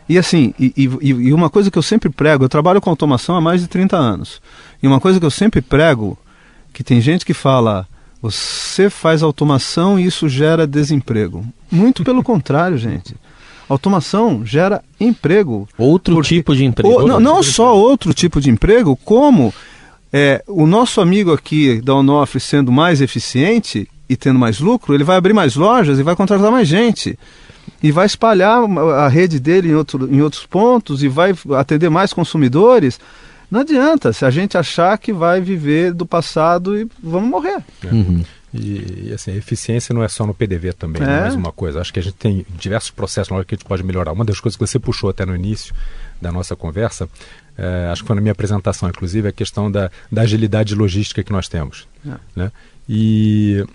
e 0.07 0.17
assim, 0.17 0.53
e, 0.59 0.71
e, 0.77 1.09
e, 1.09 1.33
uma 1.33 1.49
coisa 1.49 1.71
que 1.71 1.77
eu 1.77 1.81
sempre 1.81 2.09
prego, 2.09 2.45
eu 2.45 2.49
trabalho 2.49 2.79
com 2.79 2.89
automação 2.89 3.35
há 3.35 3.41
mais 3.41 3.61
de 3.61 3.67
30 3.67 3.97
anos. 3.97 4.41
E 4.81 4.87
uma 4.87 4.99
coisa 4.99 5.19
que 5.19 5.25
eu 5.25 5.31
sempre 5.31 5.61
prego, 5.61 6.17
que 6.71 6.83
tem 6.83 7.01
gente 7.01 7.25
que 7.25 7.33
fala, 7.33 7.87
você 8.21 8.89
faz 8.89 9.23
automação 9.23 9.99
e 9.99 10.05
isso 10.05 10.29
gera 10.29 10.67
desemprego. 10.67 11.43
Muito 11.71 12.03
pelo 12.03 12.21
contrário, 12.23 12.77
gente. 12.77 13.15
Automação 13.67 14.45
gera 14.45 14.83
emprego. 14.99 15.67
Outro 15.75 16.15
porque, 16.15 16.35
tipo 16.35 16.55
de 16.55 16.65
emprego. 16.65 17.07
não, 17.07 17.19
não 17.19 17.41
só 17.41 17.75
outro 17.75 18.13
tipo 18.13 18.39
de 18.39 18.51
emprego, 18.51 18.95
como 19.03 19.51
é, 20.13 20.43
o 20.47 20.67
nosso 20.67 21.01
amigo 21.01 21.33
aqui 21.33 21.81
da 21.81 21.95
Onofre 21.95 22.39
sendo 22.39 22.71
mais 22.71 23.01
eficiente 23.01 23.89
e 24.07 24.15
tendo 24.15 24.37
mais 24.37 24.59
lucro, 24.59 24.93
ele 24.93 25.03
vai 25.03 25.17
abrir 25.17 25.33
mais 25.33 25.55
lojas 25.55 25.97
e 25.97 26.03
vai 26.03 26.15
contratar 26.15 26.51
mais 26.51 26.67
gente 26.67 27.17
e 27.81 27.91
vai 27.91 28.05
espalhar 28.05 28.59
a 28.97 29.07
rede 29.07 29.39
dele 29.39 29.69
em, 29.69 29.75
outro, 29.75 30.13
em 30.13 30.21
outros 30.21 30.45
pontos 30.45 31.03
e 31.03 31.07
vai 31.07 31.33
atender 31.57 31.89
mais 31.89 32.13
consumidores. 32.13 32.99
Não 33.49 33.61
adianta 33.61 34.11
se 34.11 34.25
a 34.25 34.31
gente 34.31 34.57
achar 34.57 34.97
que 34.97 35.13
vai 35.13 35.39
viver 35.39 35.93
do 35.93 36.05
passado 36.05 36.77
e 36.77 36.87
vamos 37.01 37.29
morrer. 37.29 37.63
É. 37.83 37.87
Uhum. 37.87 38.23
E, 38.53 39.07
e, 39.09 39.13
assim, 39.13 39.31
a 39.31 39.35
eficiência 39.35 39.93
não 39.93 40.01
é 40.01 40.07
só 40.07 40.25
no 40.25 40.33
PDV 40.33 40.73
também, 40.73 41.03
é. 41.03 41.05
mais 41.05 41.35
uma 41.35 41.51
coisa. 41.51 41.81
Acho 41.81 41.91
que 41.91 41.99
a 41.99 42.03
gente 42.03 42.15
tem 42.15 42.45
diversos 42.57 42.89
processos 42.89 43.29
na 43.29 43.37
hora 43.37 43.45
que 43.45 43.53
a 43.53 43.57
gente 43.57 43.67
pode 43.67 43.83
melhorar. 43.83 44.13
Uma 44.13 44.23
das 44.23 44.39
coisas 44.39 44.55
que 44.55 44.65
você 44.65 44.79
puxou 44.79 45.09
até 45.09 45.25
no 45.25 45.35
início 45.35 45.75
da 46.21 46.31
nossa 46.31 46.55
conversa, 46.55 47.09
é, 47.57 47.89
acho 47.91 48.01
que 48.01 48.07
foi 48.07 48.15
na 48.15 48.21
minha 48.21 48.31
apresentação, 48.31 48.87
inclusive, 48.87 49.27
é 49.27 49.29
a 49.29 49.33
questão 49.33 49.69
da, 49.69 49.91
da 50.09 50.21
agilidade 50.21 50.73
logística 50.73 51.21
que 51.21 51.33
nós 51.33 51.49
temos. 51.49 51.85
É. 52.07 52.13
Né? 52.35 52.51
E 52.87 53.65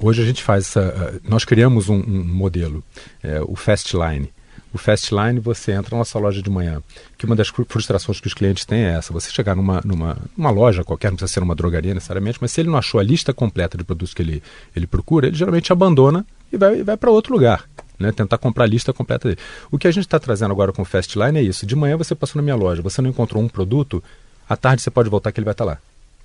Hoje 0.00 0.22
a 0.22 0.24
gente 0.24 0.42
faz 0.42 0.66
essa. 0.66 0.80
Eh, 0.80 1.20
nós 1.28 1.44
criamos 1.44 1.88
um, 1.88 1.96
um 1.96 2.24
modelo, 2.24 2.84
é, 3.22 3.40
o 3.42 3.56
Fastline. 3.56 4.30
O 4.72 4.78
Fastline, 4.78 5.40
você 5.40 5.72
entra 5.72 5.90
na 5.92 5.98
nossa 5.98 6.18
loja 6.18 6.40
de 6.40 6.50
manhã, 6.50 6.82
que 7.16 7.24
uma 7.24 7.34
das 7.34 7.48
frustrações 7.48 8.20
que 8.20 8.26
os 8.26 8.34
clientes 8.34 8.64
têm 8.64 8.84
é 8.84 8.92
essa: 8.92 9.12
você 9.12 9.30
chegar 9.30 9.56
numa, 9.56 9.80
numa, 9.84 10.16
numa 10.36 10.50
loja 10.50 10.84
qualquer, 10.84 11.10
não 11.10 11.16
precisa 11.16 11.32
ser 11.32 11.42
uma 11.42 11.54
drogaria 11.54 11.94
necessariamente, 11.94 12.38
mas 12.40 12.52
se 12.52 12.60
ele 12.60 12.68
não 12.68 12.78
achou 12.78 13.00
a 13.00 13.02
lista 13.02 13.32
completa 13.32 13.76
de 13.76 13.82
produtos 13.82 14.14
que 14.14 14.22
ele, 14.22 14.42
ele 14.76 14.86
procura, 14.86 15.26
ele 15.26 15.36
geralmente 15.36 15.72
abandona 15.72 16.24
e 16.52 16.56
vai, 16.56 16.82
vai 16.84 16.96
para 16.96 17.10
outro 17.10 17.32
lugar. 17.32 17.64
Né, 17.98 18.12
tentar 18.12 18.38
comprar 18.38 18.62
a 18.62 18.66
lista 18.68 18.92
completa 18.92 19.26
dele. 19.26 19.40
O 19.72 19.76
que 19.76 19.88
a 19.88 19.90
gente 19.90 20.04
está 20.04 20.20
trazendo 20.20 20.52
agora 20.52 20.72
com 20.72 20.82
o 20.82 20.84
Fastline 20.84 21.36
é 21.36 21.42
isso. 21.42 21.66
De 21.66 21.74
manhã 21.74 21.96
você 21.96 22.14
passou 22.14 22.38
na 22.38 22.44
minha 22.44 22.54
loja, 22.54 22.80
você 22.80 23.02
não 23.02 23.10
encontrou 23.10 23.42
um 23.42 23.48
produto, 23.48 24.00
à 24.48 24.56
tarde 24.56 24.80
você 24.80 24.88
pode 24.88 25.10
voltar 25.10 25.32
que 25.32 25.40
ele 25.40 25.44
vai 25.44 25.50
estar 25.50 25.64
tá 25.64 25.72
lá. 25.72 25.78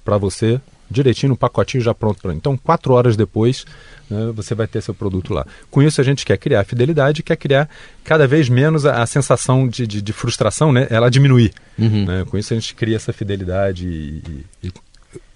Para 0.05 0.19
você 0.19 0.61
direitinho 0.93 1.31
no 1.31 1.37
pacotinho 1.37 1.83
já 1.83 1.93
pronto 1.93 2.21
para 2.21 2.33
Então, 2.33 2.55
quatro 2.55 2.93
horas 2.93 3.17
depois, 3.17 3.65
né, 4.09 4.31
você 4.33 4.55
vai 4.55 4.67
ter 4.67 4.81
seu 4.81 4.93
produto 4.93 5.33
lá. 5.33 5.45
Com 5.69 5.81
isso, 5.81 5.99
a 5.99 6.03
gente 6.03 6.25
quer 6.25 6.37
criar 6.37 6.63
fidelidade, 6.63 7.23
quer 7.23 7.35
criar 7.35 7.69
cada 8.03 8.27
vez 8.27 8.47
menos 8.47 8.85
a, 8.85 9.01
a 9.01 9.05
sensação 9.05 9.67
de, 9.67 9.85
de, 9.85 10.01
de, 10.01 10.13
frustração, 10.13 10.71
né, 10.71 10.87
ela 10.89 11.09
diminuir. 11.09 11.51
Uhum. 11.77 12.05
Né? 12.05 12.25
Com 12.29 12.37
isso, 12.37 12.53
a 12.53 12.55
gente 12.55 12.73
cria 12.75 12.95
essa 12.95 13.11
fidelidade 13.11 13.85
e, 13.85 14.45
e 14.63 14.71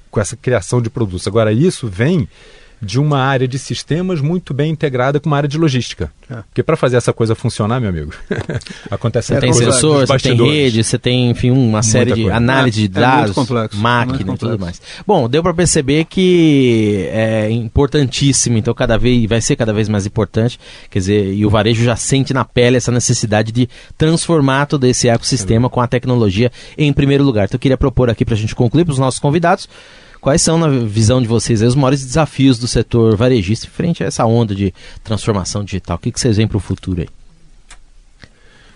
com 0.10 0.22
essa 0.22 0.38
criação 0.38 0.82
de 0.82 0.90
produtos. 0.90 1.28
Agora, 1.28 1.52
isso 1.52 1.88
vem 1.88 2.28
de 2.82 3.00
uma 3.00 3.20
área 3.20 3.48
de 3.48 3.58
sistemas 3.58 4.22
muito 4.22 4.54
bem 4.54 4.72
integrada 4.72 5.20
com 5.20 5.28
uma 5.28 5.38
área 5.38 5.50
de 5.50 5.58
logística. 5.58 6.12
É. 6.30 6.36
Porque 6.36 6.62
para 6.62 6.78
fazer 6.78 6.98
essa 6.98 7.12
coisa 7.12 7.34
funcionar, 7.34 7.80
meu 7.80 7.90
amigo, 7.90 8.14
acontece 8.92 9.34
Você 9.34 9.40
tem 9.40 9.54
sensor, 9.54 10.06
você 10.06 10.20
tem 10.20 10.38
rede, 10.38 10.84
você 10.84 10.98
tem, 10.98 11.30
enfim, 11.30 11.52
uma 11.52 11.82
série 11.82 12.14
de 12.14 12.30
análise 12.30 12.88
de 12.88 12.98
é, 12.98 13.00
é 13.00 13.02
dados, 13.02 13.34
complexo, 13.34 13.78
máquina 13.78 14.34
e 14.34 14.38
tudo 14.38 14.60
mais. 14.60 14.82
Bom, 15.06 15.28
deu 15.28 15.42
para 15.42 15.54
perceber 15.54 16.06
que 16.06 17.08
é 17.12 17.50
importantíssimo, 17.50 18.58
então 18.58 18.74
cada 18.74 18.98
vez 18.98 19.26
vai 19.28 19.42
ser 19.42 19.56
cada 19.56 19.74
vez 19.74 19.90
mais 19.90 20.06
importante, 20.06 20.60
quer 20.90 21.00
dizer, 21.00 21.34
e 21.34 21.46
o 21.46 21.50
varejo 21.50 21.84
já 21.84 21.96
sente 21.96 22.34
na 22.34 22.46
pele 22.46 22.78
essa 22.78 22.92
necessidade 22.92 23.52
de 23.52 23.68
transformar 23.98 24.68
todo 24.68 24.86
esse 24.86 25.08
ecossistema 25.08 25.70
com 25.70 25.82
a 25.82 25.88
tecnologia 25.88 26.52
em 26.78 26.92
primeiro 26.94 27.24
lugar. 27.24 27.46
Então 27.46 27.56
eu 27.56 27.60
queria 27.60 27.78
propor 27.78 28.10
aqui 28.10 28.24
para 28.24 28.36
a 28.36 28.38
gente 28.38 28.54
concluir 28.54 28.86
para 28.86 28.92
os 28.94 29.00
nossos 29.00 29.20
convidados 29.20 29.68
Quais 30.28 30.42
são, 30.42 30.58
na 30.58 30.68
visão 30.68 31.22
de 31.22 31.28
vocês, 31.30 31.62
os 31.62 31.74
maiores 31.74 32.06
desafios 32.06 32.60
do 32.60 32.68
setor 32.68 33.16
varejista 33.16 33.66
frente 33.70 34.04
a 34.04 34.08
essa 34.08 34.26
onda 34.26 34.54
de 34.54 34.74
transformação 35.02 35.64
digital? 35.64 35.96
O 35.96 36.00
que, 36.00 36.12
que 36.12 36.20
vocês 36.20 36.36
veem 36.36 36.50
para 36.50 36.58
o 36.58 36.60
futuro 36.60 37.00
aí? 37.00 37.08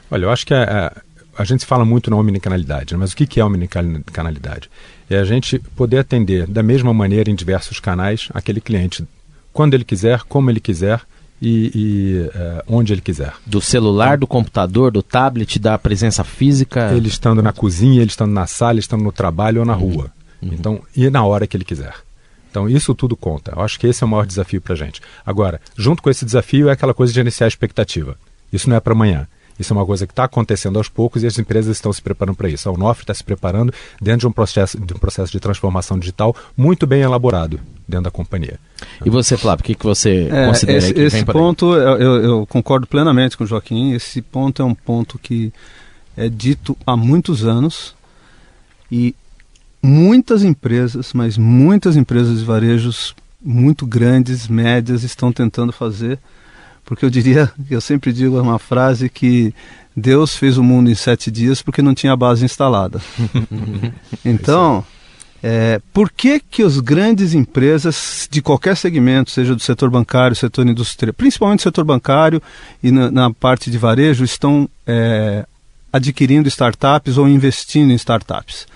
Olha, 0.09 0.27
eu 0.27 0.29
acho 0.29 0.45
que 0.45 0.53
a, 0.53 0.63
a, 0.63 1.41
a 1.41 1.43
gente 1.43 1.65
fala 1.65 1.83
muito 1.83 2.09
na 2.09 2.15
omnicanalidade, 2.15 2.93
né? 2.93 2.99
mas 3.01 3.11
o 3.11 3.17
que, 3.17 3.27
que 3.27 3.37
é 3.37 3.43
omnicanalidade? 3.43 4.69
É 5.09 5.17
a 5.17 5.25
gente 5.25 5.59
poder 5.59 5.97
atender 5.97 6.47
da 6.47 6.63
mesma 6.63 6.93
maneira 6.93 7.29
em 7.29 7.35
diversos 7.35 7.81
canais 7.81 8.29
aquele 8.33 8.61
cliente, 8.61 9.05
quando 9.51 9.73
ele 9.73 9.83
quiser, 9.83 10.21
como 10.29 10.49
ele 10.49 10.61
quiser, 10.61 11.01
e, 11.41 11.71
e 11.75 12.29
uh, 12.29 12.63
onde 12.65 12.93
ele 12.93 13.01
quiser. 13.01 13.33
Do 13.45 13.59
celular, 13.59 14.17
do 14.17 14.25
computador, 14.25 14.89
do 14.89 15.03
tablet, 15.03 15.59
da 15.59 15.77
presença 15.77 16.23
física? 16.23 16.93
Ele 16.93 17.09
estando 17.09 17.43
na 17.43 17.51
cozinha, 17.51 18.01
ele 18.01 18.09
estando 18.09 18.31
na 18.31 18.47
sala, 18.47 18.71
ele 18.71 18.79
estando 18.79 19.03
no 19.03 19.11
trabalho 19.11 19.59
ou 19.59 19.65
na 19.65 19.73
rua. 19.73 20.13
Uhum. 20.41 20.49
Então, 20.53 20.81
e 20.95 21.09
na 21.09 21.23
hora 21.23 21.45
que 21.45 21.55
ele 21.55 21.63
quiser. 21.63 21.93
Então, 22.49 22.67
isso 22.67 22.93
tudo 22.93 23.15
conta. 23.15 23.53
Eu 23.55 23.61
acho 23.61 23.79
que 23.79 23.87
esse 23.87 24.03
é 24.03 24.05
o 24.05 24.09
maior 24.09 24.25
desafio 24.25 24.59
para 24.59 24.73
a 24.73 24.77
gente. 24.77 25.01
Agora, 25.25 25.61
junto 25.77 26.03
com 26.03 26.09
esse 26.09 26.25
desafio 26.25 26.69
é 26.69 26.73
aquela 26.73 26.93
coisa 26.93 27.13
de 27.13 27.19
iniciar 27.19 27.47
a 27.47 27.49
expectativa. 27.49 28.17
Isso 28.51 28.69
não 28.69 28.75
é 28.75 28.79
para 28.79 28.93
amanhã. 28.93 29.27
Isso 29.61 29.73
é 29.73 29.75
uma 29.75 29.85
coisa 29.85 30.07
que 30.07 30.11
está 30.11 30.23
acontecendo 30.23 30.77
aos 30.77 30.89
poucos 30.89 31.23
e 31.23 31.27
as 31.27 31.37
empresas 31.37 31.77
estão 31.77 31.93
se 31.93 32.01
preparando 32.01 32.35
para 32.35 32.49
isso. 32.49 32.67
A 32.67 32.71
Unofre 32.71 33.03
está 33.03 33.13
se 33.13 33.23
preparando 33.23 33.71
dentro 34.01 34.21
de 34.21 34.27
um, 34.27 34.31
processo, 34.31 34.79
de 34.79 34.93
um 34.93 34.97
processo 34.97 35.31
de 35.31 35.39
transformação 35.39 35.99
digital 35.99 36.35
muito 36.57 36.87
bem 36.87 37.01
elaborado 37.01 37.59
dentro 37.87 38.05
da 38.05 38.11
companhia. 38.11 38.59
E 39.05 39.09
você, 39.09 39.37
Flávio, 39.37 39.61
o 39.61 39.65
que, 39.65 39.75
que 39.75 39.85
você 39.85 40.27
é, 40.31 40.47
considera 40.47 40.77
esse, 40.79 40.93
que 40.93 41.01
esse 41.01 41.23
ponto, 41.25 41.75
eu, 41.75 42.23
eu, 42.23 42.45
concordo 42.47 42.87
plenamente 42.87 43.37
com 43.37 43.43
o 43.43 43.47
Joaquim. 43.47 43.93
Esse 43.93 44.21
ponto 44.21 44.61
é 44.61 44.65
um 44.65 44.73
ponto 44.73 45.19
que 45.19 45.53
é 46.17 46.27
dito 46.27 46.75
há 46.85 46.97
muitos 46.97 47.45
anos 47.45 47.95
e 48.91 49.15
muitas 49.81 50.43
empresas, 50.43 51.11
mas 51.13 51.37
muitas 51.37 51.95
empresas 51.95 52.39
de 52.39 52.45
varejos 52.45 53.15
muito 53.43 53.85
grandes, 53.85 54.47
médias, 54.47 55.03
estão 55.03 55.31
tentando 55.31 55.73
fazer, 55.73 56.19
porque 56.85 57.03
eu 57.03 57.09
diria, 57.09 57.51
eu 57.69 57.81
sempre 57.81 58.13
digo 58.13 58.39
uma 58.39 58.59
frase 58.59 59.09
que 59.09 59.53
Deus 59.95 60.35
fez 60.35 60.57
o 60.57 60.63
mundo 60.63 60.89
em 60.89 60.95
sete 60.95 61.29
dias 61.31 61.61
porque 61.61 61.81
não 61.81 61.93
tinha 61.93 62.15
base 62.15 62.45
instalada. 62.45 63.01
então, 64.23 64.85
é, 65.43 65.81
por 65.91 66.11
que 66.11 66.39
que 66.39 66.61
as 66.61 66.79
grandes 66.79 67.33
empresas 67.33 68.27
de 68.29 68.41
qualquer 68.41 68.77
segmento, 68.77 69.31
seja 69.31 69.55
do 69.55 69.61
setor 69.61 69.89
bancário, 69.89 70.35
setor 70.35 70.67
industrial, 70.67 71.13
principalmente 71.13 71.63
setor 71.63 71.83
bancário 71.83 72.41
e 72.83 72.91
na, 72.91 73.09
na 73.09 73.33
parte 73.33 73.71
de 73.71 73.77
varejo, 73.77 74.23
estão 74.23 74.69
é, 74.85 75.45
adquirindo 75.91 76.47
startups 76.47 77.17
ou 77.17 77.27
investindo 77.27 77.91
em 77.91 77.95
startups? 77.95 78.67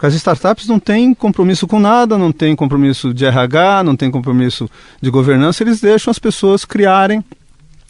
Porque 0.00 0.06
as 0.06 0.14
startups 0.14 0.66
não 0.66 0.80
têm 0.80 1.12
compromisso 1.12 1.66
com 1.66 1.78
nada, 1.78 2.16
não 2.16 2.32
têm 2.32 2.56
compromisso 2.56 3.12
de 3.12 3.26
RH, 3.26 3.84
não 3.84 3.94
têm 3.94 4.10
compromisso 4.10 4.66
de 4.98 5.10
governança, 5.10 5.62
eles 5.62 5.78
deixam 5.78 6.10
as 6.10 6.18
pessoas 6.18 6.64
criarem 6.64 7.22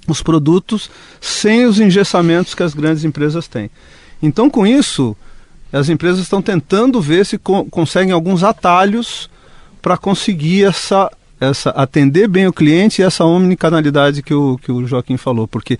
os 0.08 0.20
produtos 0.20 0.90
sem 1.20 1.66
os 1.66 1.78
engessamentos 1.78 2.52
que 2.52 2.64
as 2.64 2.74
grandes 2.74 3.04
empresas 3.04 3.46
têm. 3.46 3.70
Então, 4.20 4.50
com 4.50 4.66
isso, 4.66 5.16
as 5.72 5.88
empresas 5.88 6.18
estão 6.18 6.42
tentando 6.42 7.00
ver 7.00 7.24
se 7.24 7.38
co 7.38 7.64
conseguem 7.66 8.10
alguns 8.10 8.42
atalhos 8.42 9.30
para 9.80 9.96
conseguir 9.96 10.64
essa, 10.64 11.12
essa 11.40 11.70
atender 11.70 12.26
bem 12.26 12.44
o 12.48 12.52
cliente 12.52 13.00
e 13.00 13.04
essa 13.04 13.24
omnicanalidade 13.24 14.20
que 14.20 14.34
o, 14.34 14.58
que 14.58 14.72
o 14.72 14.84
Joaquim 14.84 15.16
falou, 15.16 15.46
porque 15.46 15.78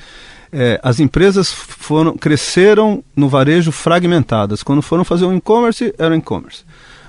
é, 0.52 0.80
as 0.82 1.00
empresas 1.00 1.52
foram 1.52 2.16
cresceram 2.16 3.04
no 3.14 3.28
varejo 3.28 3.70
fragmentadas. 3.70 4.62
Quando 4.62 4.82
foram 4.82 5.04
fazer 5.04 5.24
o 5.24 5.34
e-commerce, 5.34 5.94
era 5.98 6.14
o 6.14 6.16
e-commerce. 6.16 6.64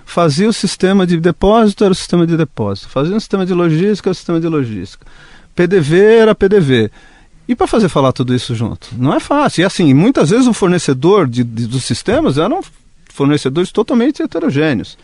Fazia 0.06 0.50
o 0.50 0.54
sistema 0.54 1.08
de 1.08 1.18
depósito, 1.18 1.84
era 1.84 1.92
o 1.92 1.96
sistema 1.96 2.28
de 2.28 2.36
depósito. 2.36 2.90
Fazia 2.90 3.16
o 3.16 3.20
sistema 3.20 3.46
de 3.46 3.54
logística, 3.54 4.10
era 4.10 4.12
o 4.12 4.16
sistema 4.16 4.40
de 4.40 4.48
logística. 4.48 5.06
PDV 5.56 5.98
era 5.98 6.36
PDV. 6.36 6.92
E 7.48 7.56
para 7.56 7.68
fazer 7.68 7.90
falar 7.90 8.12
tudo 8.12 8.34
isso 8.34 8.54
junto? 8.56 8.90
Não 8.98 9.14
é 9.14 9.20
fácil. 9.20 9.62
E 9.62 9.66
assim, 9.66 9.94
muitas 9.94 10.30
vezes 10.30 10.48
o 10.48 10.54
fornecedor 10.54 11.28
de, 11.28 11.44
de, 11.44 11.68
dos 11.68 11.84
sistemas 11.84 12.38
eram 12.38 12.62
fornecedores 13.12 13.72
totalmente 13.72 14.22
heterogêneos. 14.22 14.98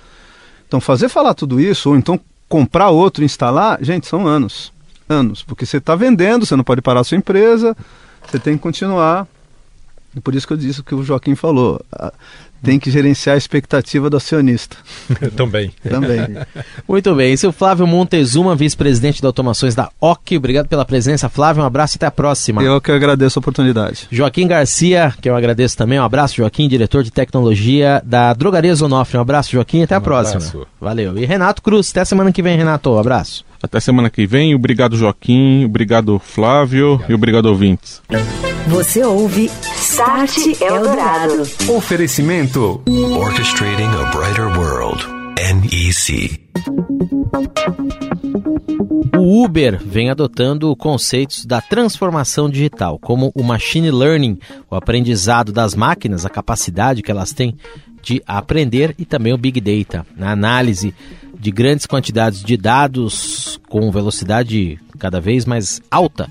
Então, 0.67 0.79
fazer 0.79 1.09
falar 1.09 1.33
tudo 1.33 1.59
isso, 1.59 1.89
ou 1.89 1.97
então 1.97 2.19
comprar 2.47 2.89
outro, 2.89 3.23
instalar, 3.23 3.79
gente, 3.81 4.07
são 4.07 4.27
anos. 4.27 4.71
Anos. 5.09 5.43
Porque 5.43 5.65
você 5.65 5.77
está 5.77 5.95
vendendo, 5.95 6.45
você 6.45 6.55
não 6.55 6.63
pode 6.63 6.81
parar 6.81 7.01
a 7.01 7.03
sua 7.03 7.17
empresa, 7.17 7.75
você 8.29 8.39
tem 8.39 8.55
que 8.55 8.63
continuar. 8.63 9.27
E 10.15 10.19
por 10.19 10.33
isso 10.33 10.47
que 10.47 10.53
eu 10.53 10.57
disse 10.57 10.79
o 10.79 10.83
que 10.83 10.95
o 10.95 11.03
Joaquim 11.03 11.35
falou. 11.35 11.79
Tem 12.63 12.79
que 12.79 12.89
gerenciar 12.89 13.35
a 13.35 13.37
expectativa 13.37 14.09
do 14.09 14.17
acionista. 14.17 14.77
Também. 15.37 15.71
Também. 15.87 16.19
Muito 16.87 17.13
bem. 17.13 17.31
Esse 17.31 17.45
é 17.45 17.49
o 17.49 17.51
Flávio 17.51 17.85
Montezuma, 17.85 18.55
vice-presidente 18.55 19.21
de 19.21 19.27
automações 19.27 19.75
da 19.75 19.91
OC. 20.01 20.37
Obrigado 20.37 20.67
pela 20.67 20.83
presença, 20.83 21.29
Flávio. 21.29 21.61
Um 21.61 21.65
abraço 21.67 21.95
e 21.95 21.97
até 21.97 22.07
a 22.07 22.11
próxima. 22.11 22.63
Eu 22.63 22.81
que 22.81 22.91
agradeço 22.91 23.37
a 23.37 23.41
oportunidade. 23.41 24.07
Joaquim 24.09 24.47
Garcia, 24.47 25.13
que 25.21 25.29
eu 25.29 25.35
agradeço 25.35 25.77
também. 25.77 25.99
Um 25.99 26.03
abraço, 26.03 26.37
Joaquim, 26.37 26.67
diretor 26.67 27.03
de 27.03 27.11
tecnologia 27.11 28.01
da 28.03 28.33
Drogaria 28.33 28.73
Zonofre. 28.73 29.17
Um 29.17 29.21
abraço, 29.21 29.51
Joaquim. 29.51 29.83
Até 29.83 29.93
a 29.93 29.99
um 29.99 30.01
próxima. 30.01 30.37
Abraço. 30.37 30.67
Valeu. 30.81 31.17
E 31.17 31.25
Renato 31.25 31.61
Cruz, 31.61 31.91
até 31.91 32.03
semana 32.05 32.31
que 32.31 32.41
vem, 32.41 32.57
Renato. 32.57 32.89
Um 32.89 32.99
abraço. 32.99 33.45
Até 33.61 33.79
semana 33.79 34.09
que 34.09 34.25
vem. 34.27 34.53
Obrigado, 34.55 34.95
Joaquim. 34.95 35.65
Obrigado, 35.65 36.19
Flávio. 36.19 36.93
Obrigado. 36.93 37.11
E 37.11 37.13
obrigado, 37.13 37.45
ouvintes. 37.47 38.01
Você 38.67 39.03
ouve 39.03 39.49
Start 39.77 40.61
Eldorado. 40.61 41.43
Oferecimento 41.69 42.81
Orchestrating 42.87 43.83
a 43.83 44.11
Brighter 44.11 44.47
World. 44.57 45.03
NEC. 45.37 46.39
O 49.17 49.43
Uber 49.43 49.79
vem 49.83 50.09
adotando 50.09 50.75
conceitos 50.75 51.45
da 51.45 51.61
transformação 51.61 52.49
digital, 52.49 52.99
como 52.99 53.31
o 53.35 53.43
machine 53.43 53.91
learning, 53.91 54.39
o 54.69 54.75
aprendizado 54.75 55.51
das 55.51 55.75
máquinas, 55.75 56.25
a 56.25 56.29
capacidade 56.29 57.01
que 57.01 57.11
elas 57.11 57.33
têm 57.33 57.55
de 58.01 58.21
aprender, 58.25 58.95
e 58.97 59.05
também 59.05 59.33
o 59.33 59.37
big 59.37 59.59
data, 59.59 60.05
na 60.15 60.31
análise 60.31 60.93
de 61.39 61.51
grandes 61.51 61.85
quantidades 61.85 62.43
de 62.43 62.57
dados 62.57 63.59
com 63.69 63.91
velocidade 63.91 64.79
cada 64.97 65.21
vez 65.21 65.45
mais 65.45 65.81
alta 65.91 66.29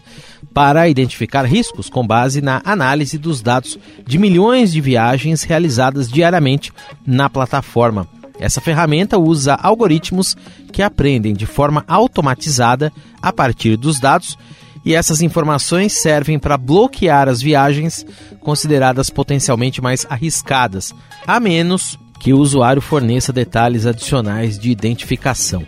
para 0.53 0.89
identificar 0.89 1.45
riscos 1.45 1.91
com 1.91 2.07
base 2.07 2.41
na 2.41 2.63
análise 2.65 3.19
dos 3.19 3.43
dados 3.43 3.79
de 4.07 4.19
milhões 4.19 4.73
de 4.73 4.81
viagens 4.81 5.43
realizadas 5.43 6.11
diariamente 6.11 6.73
na 7.07 7.29
plataforma. 7.29 8.09
Essa 8.39 8.61
ferramenta 8.61 9.19
usa 9.19 9.55
algoritmos 9.55 10.37
que 10.73 10.83
aprendem 10.83 11.35
de 11.35 11.47
forma 11.47 11.85
automatizada 11.87 12.93
a 13.21 13.33
partir 13.33 13.77
dos 13.77 14.01
dados 14.01 14.37
e 14.85 14.95
essas 14.95 15.21
informações 15.21 15.95
servem 15.95 16.39
para 16.39 16.57
bloquear 16.57 17.29
as 17.29 17.43
viagens 17.43 18.07
consideradas 18.41 19.11
potencialmente 19.11 19.83
mais 19.83 20.07
arriscadas, 20.09 20.95
a 21.27 21.41
menos 21.41 21.99
que 22.19 22.33
o 22.33 22.39
usuário 22.39 22.83
forneça 22.83 23.33
detalhes 23.33 23.87
adicionais 23.87 24.59
de 24.59 24.71
identificação. 24.71 25.65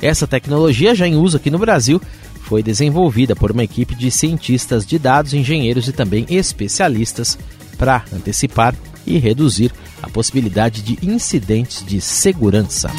Essa 0.00 0.26
tecnologia 0.26 0.94
já 0.94 1.06
em 1.06 1.16
uso 1.16 1.36
aqui 1.36 1.50
no 1.50 1.58
Brasil 1.58 2.00
foi 2.42 2.62
desenvolvida 2.62 3.36
por 3.36 3.50
uma 3.52 3.62
equipe 3.62 3.94
de 3.94 4.10
cientistas 4.10 4.84
de 4.86 4.98
dados, 4.98 5.34
engenheiros 5.34 5.88
e 5.88 5.92
também 5.92 6.26
especialistas 6.28 7.38
para 7.78 8.04
antecipar 8.12 8.74
e 9.06 9.18
reduzir 9.18 9.72
a 10.02 10.08
possibilidade 10.08 10.82
de 10.82 10.98
incidentes 11.02 11.84
de 11.84 12.00
segurança. 12.00 12.90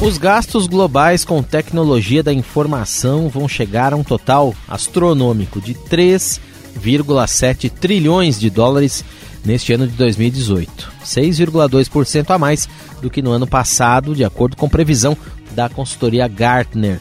Os 0.00 0.16
gastos 0.16 0.68
globais 0.68 1.24
com 1.24 1.42
tecnologia 1.42 2.22
da 2.22 2.32
informação 2.32 3.28
vão 3.28 3.48
chegar 3.48 3.92
a 3.92 3.96
um 3.96 4.04
total 4.04 4.54
astronômico 4.68 5.60
de 5.60 5.74
3,7 5.74 7.68
trilhões 7.68 8.38
de 8.38 8.48
dólares 8.48 9.04
neste 9.44 9.72
ano 9.72 9.86
de 9.86 9.94
2018, 9.94 10.92
6,2% 11.04 12.30
a 12.30 12.38
mais 12.38 12.68
do 13.00 13.08
que 13.08 13.22
no 13.22 13.30
ano 13.30 13.46
passado, 13.46 14.14
de 14.14 14.24
acordo 14.24 14.56
com 14.56 14.68
previsão 14.68 15.16
da 15.52 15.68
consultoria 15.68 16.26
Gartner. 16.28 17.00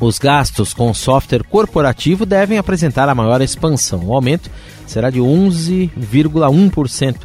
Os 0.00 0.18
gastos 0.18 0.74
com 0.74 0.92
software 0.92 1.44
corporativo 1.44 2.26
devem 2.26 2.58
apresentar 2.58 3.08
a 3.08 3.14
maior 3.14 3.40
expansão. 3.40 4.04
O 4.04 4.12
aumento 4.12 4.50
será 4.86 5.08
de 5.08 5.20
11,1% 5.20 7.16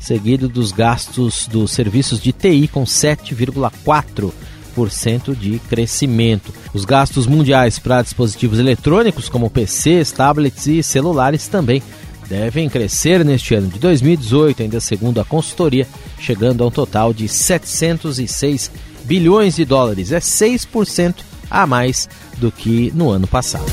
seguido 0.00 0.48
dos 0.48 0.72
gastos 0.72 1.46
dos 1.46 1.70
serviços 1.72 2.20
de 2.20 2.32
TI 2.32 2.66
com 2.68 2.84
7,4% 2.84 5.36
de 5.36 5.58
crescimento. 5.68 6.54
Os 6.72 6.86
gastos 6.86 7.26
mundiais 7.26 7.78
para 7.78 8.00
dispositivos 8.02 8.58
eletrônicos, 8.58 9.28
como 9.28 9.50
PCs, 9.50 10.10
tablets 10.12 10.66
e 10.66 10.82
celulares, 10.82 11.46
também 11.48 11.82
devem 12.30 12.68
crescer 12.68 13.24
neste 13.24 13.56
ano 13.56 13.66
de 13.66 13.80
2018, 13.80 14.62
ainda 14.62 14.80
segundo 14.80 15.20
a 15.20 15.24
consultoria, 15.24 15.84
chegando 16.16 16.62
a 16.62 16.68
um 16.68 16.70
total 16.70 17.12
de 17.12 17.26
706 17.26 18.70
bilhões 19.02 19.56
de 19.56 19.64
dólares. 19.64 20.12
É 20.12 20.20
6% 20.20 21.16
a 21.50 21.66
mais 21.66 22.08
do 22.38 22.52
que 22.52 22.92
no 22.94 23.10
ano 23.10 23.26
passado. 23.26 23.66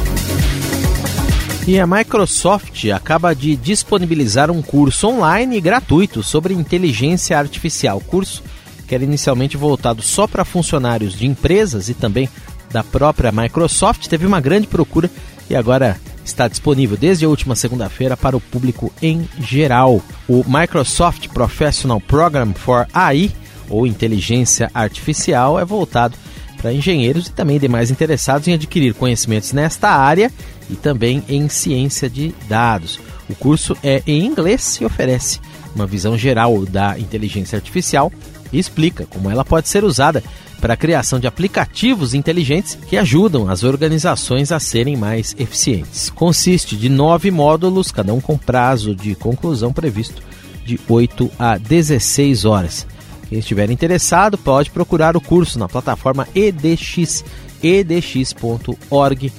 E 1.68 1.80
a 1.80 1.86
Microsoft 1.86 2.84
acaba 2.86 3.36
de 3.36 3.56
disponibilizar 3.56 4.50
um 4.50 4.64
curso 4.64 5.08
online 5.08 5.62
gratuito 5.62 6.24
sobre 6.24 6.56
inteligência 6.56 7.38
artificial. 7.38 8.02
Curso 8.02 8.42
que 8.88 8.96
era 8.96 9.04
inicialmente 9.04 9.58
voltado 9.58 10.02
só 10.02 10.26
para 10.26 10.46
funcionários 10.46 11.14
de 11.14 11.28
empresas 11.28 11.90
e 11.90 11.94
também 11.94 12.28
da 12.72 12.84
própria 12.84 13.32
Microsoft, 13.32 14.08
teve 14.08 14.26
uma 14.26 14.40
grande 14.40 14.66
procura 14.66 15.12
e 15.50 15.56
agora 15.56 16.00
está 16.28 16.48
disponível 16.48 16.98
desde 16.98 17.26
a 17.26 17.30
última 17.30 17.56
segunda-feira 17.56 18.16
para 18.16 18.38
o 18.38 18.42
público 18.42 18.92
em 19.02 19.28
geral. 19.40 20.02
O 20.28 20.44
Microsoft 20.48 21.28
Professional 21.30 22.00
Program 22.00 22.54
for 22.54 22.88
AI, 22.94 23.32
ou 23.70 23.88
Inteligência 23.88 24.70
Artificial, 24.74 25.60
é 25.60 25.66
voltado 25.66 26.18
para 26.58 26.74
engenheiros 26.74 27.28
e 27.28 27.32
também 27.32 27.60
demais 27.60 27.92
interessados 27.92 28.48
em 28.48 28.54
adquirir 28.54 28.94
conhecimentos 28.94 29.54
nesta 29.54 29.90
área 29.90 30.32
e 30.70 30.76
também 30.76 31.24
em 31.30 31.48
ciência 31.48 32.10
de 32.10 32.34
dados. 32.48 33.00
O 33.30 33.36
curso 33.36 33.78
é 33.84 34.02
em 34.06 34.26
inglês 34.26 34.78
e 34.82 34.86
oferece 34.86 35.40
uma 35.76 35.86
visão 35.86 36.18
geral 36.18 36.66
da 36.66 36.98
inteligência 36.98 37.56
artificial 37.56 38.12
e 38.52 38.60
explica 38.60 39.06
como 39.06 39.30
ela 39.30 39.46
pode 39.46 39.68
ser 39.68 39.84
usada 39.84 40.24
para 40.60 40.74
a 40.74 40.78
criação 40.78 41.20
de 41.20 41.28
aplicativos 41.28 42.14
inteligentes 42.14 42.78
que 42.88 42.98
ajudam 42.98 43.50
as 43.50 43.64
organizações 43.64 44.52
a 44.52 44.60
serem 44.60 44.96
mais 44.96 45.36
eficientes. 45.38 46.10
Consiste 46.10 46.76
de 46.76 46.90
nove 46.90 47.30
módulos, 47.30 47.92
cada 47.92 48.14
um 48.14 48.20
com 48.20 48.38
prazo 48.38 48.96
de 48.96 49.16
conclusão 49.16 49.72
previsto 49.72 50.22
de 50.66 50.80
8 50.88 51.32
a 51.40 51.58
16 51.58 52.46
horas. 52.46 52.88
Quem 53.30 53.40
estiver 53.40 53.70
interessado 53.70 54.38
pode 54.38 54.72
procurar 54.72 55.16
o 55.16 55.22
curso 55.22 55.60
na 55.60 55.68
plataforma 55.68 56.28
edx, 56.34 57.24
edx.org, 57.62 59.32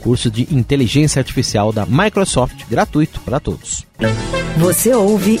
curso 0.00 0.30
de 0.30 0.46
inteligência 0.54 1.20
artificial 1.20 1.72
da 1.72 1.86
Microsoft, 1.86 2.64
gratuito 2.68 3.20
para 3.20 3.40
todos. 3.40 3.86
Você 4.58 4.94
ouve 4.94 5.40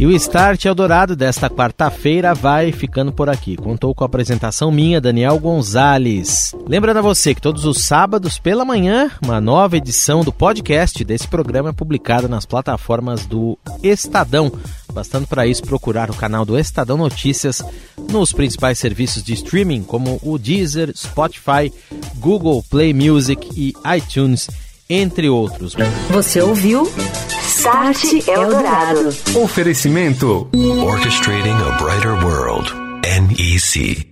E 0.00 0.06
o 0.06 0.12
Start 0.12 0.64
Eldorado 0.64 1.14
desta 1.14 1.50
quarta-feira 1.50 2.32
vai 2.32 2.72
ficando 2.72 3.12
por 3.12 3.28
aqui. 3.28 3.54
Contou 3.54 3.94
com 3.94 4.02
a 4.02 4.06
apresentação 4.06 4.72
minha, 4.72 4.98
Daniel 4.98 5.38
Gonzalez. 5.38 6.54
Lembrando 6.66 6.96
a 6.96 7.02
você 7.02 7.34
que 7.34 7.40
todos 7.42 7.66
os 7.66 7.82
sábados 7.82 8.38
pela 8.38 8.64
manhã, 8.64 9.10
uma 9.22 9.42
nova 9.42 9.76
edição 9.76 10.24
do 10.24 10.32
podcast 10.32 11.04
desse 11.04 11.28
programa 11.28 11.68
é 11.68 11.72
publicada 11.74 12.26
nas 12.28 12.46
plataformas 12.46 13.26
do 13.26 13.58
Estadão. 13.82 14.50
Bastando 14.90 15.26
para 15.26 15.46
isso 15.46 15.64
procurar 15.64 16.10
o 16.10 16.16
canal 16.16 16.46
do 16.46 16.58
Estadão 16.58 16.96
Notícias 16.96 17.62
nos 18.10 18.32
principais 18.32 18.78
serviços 18.78 19.22
de 19.22 19.34
streaming, 19.34 19.82
como 19.82 20.18
o 20.22 20.38
Deezer, 20.38 20.96
Spotify, 20.96 21.70
Google 22.16 22.64
Play 22.70 22.94
Music 22.94 23.46
e 23.54 23.74
iTunes, 23.94 24.48
entre 24.90 25.28
outros. 25.28 25.76
Você 26.10 26.42
ouviu? 26.42 26.90
Start 27.46 28.28
Eldorado. 28.28 29.08
Oferecimento 29.36 30.48
Orchestrating 30.54 31.50
a 31.50 31.82
Brighter 31.82 32.24
World. 32.24 32.72
NEC. 33.04 34.09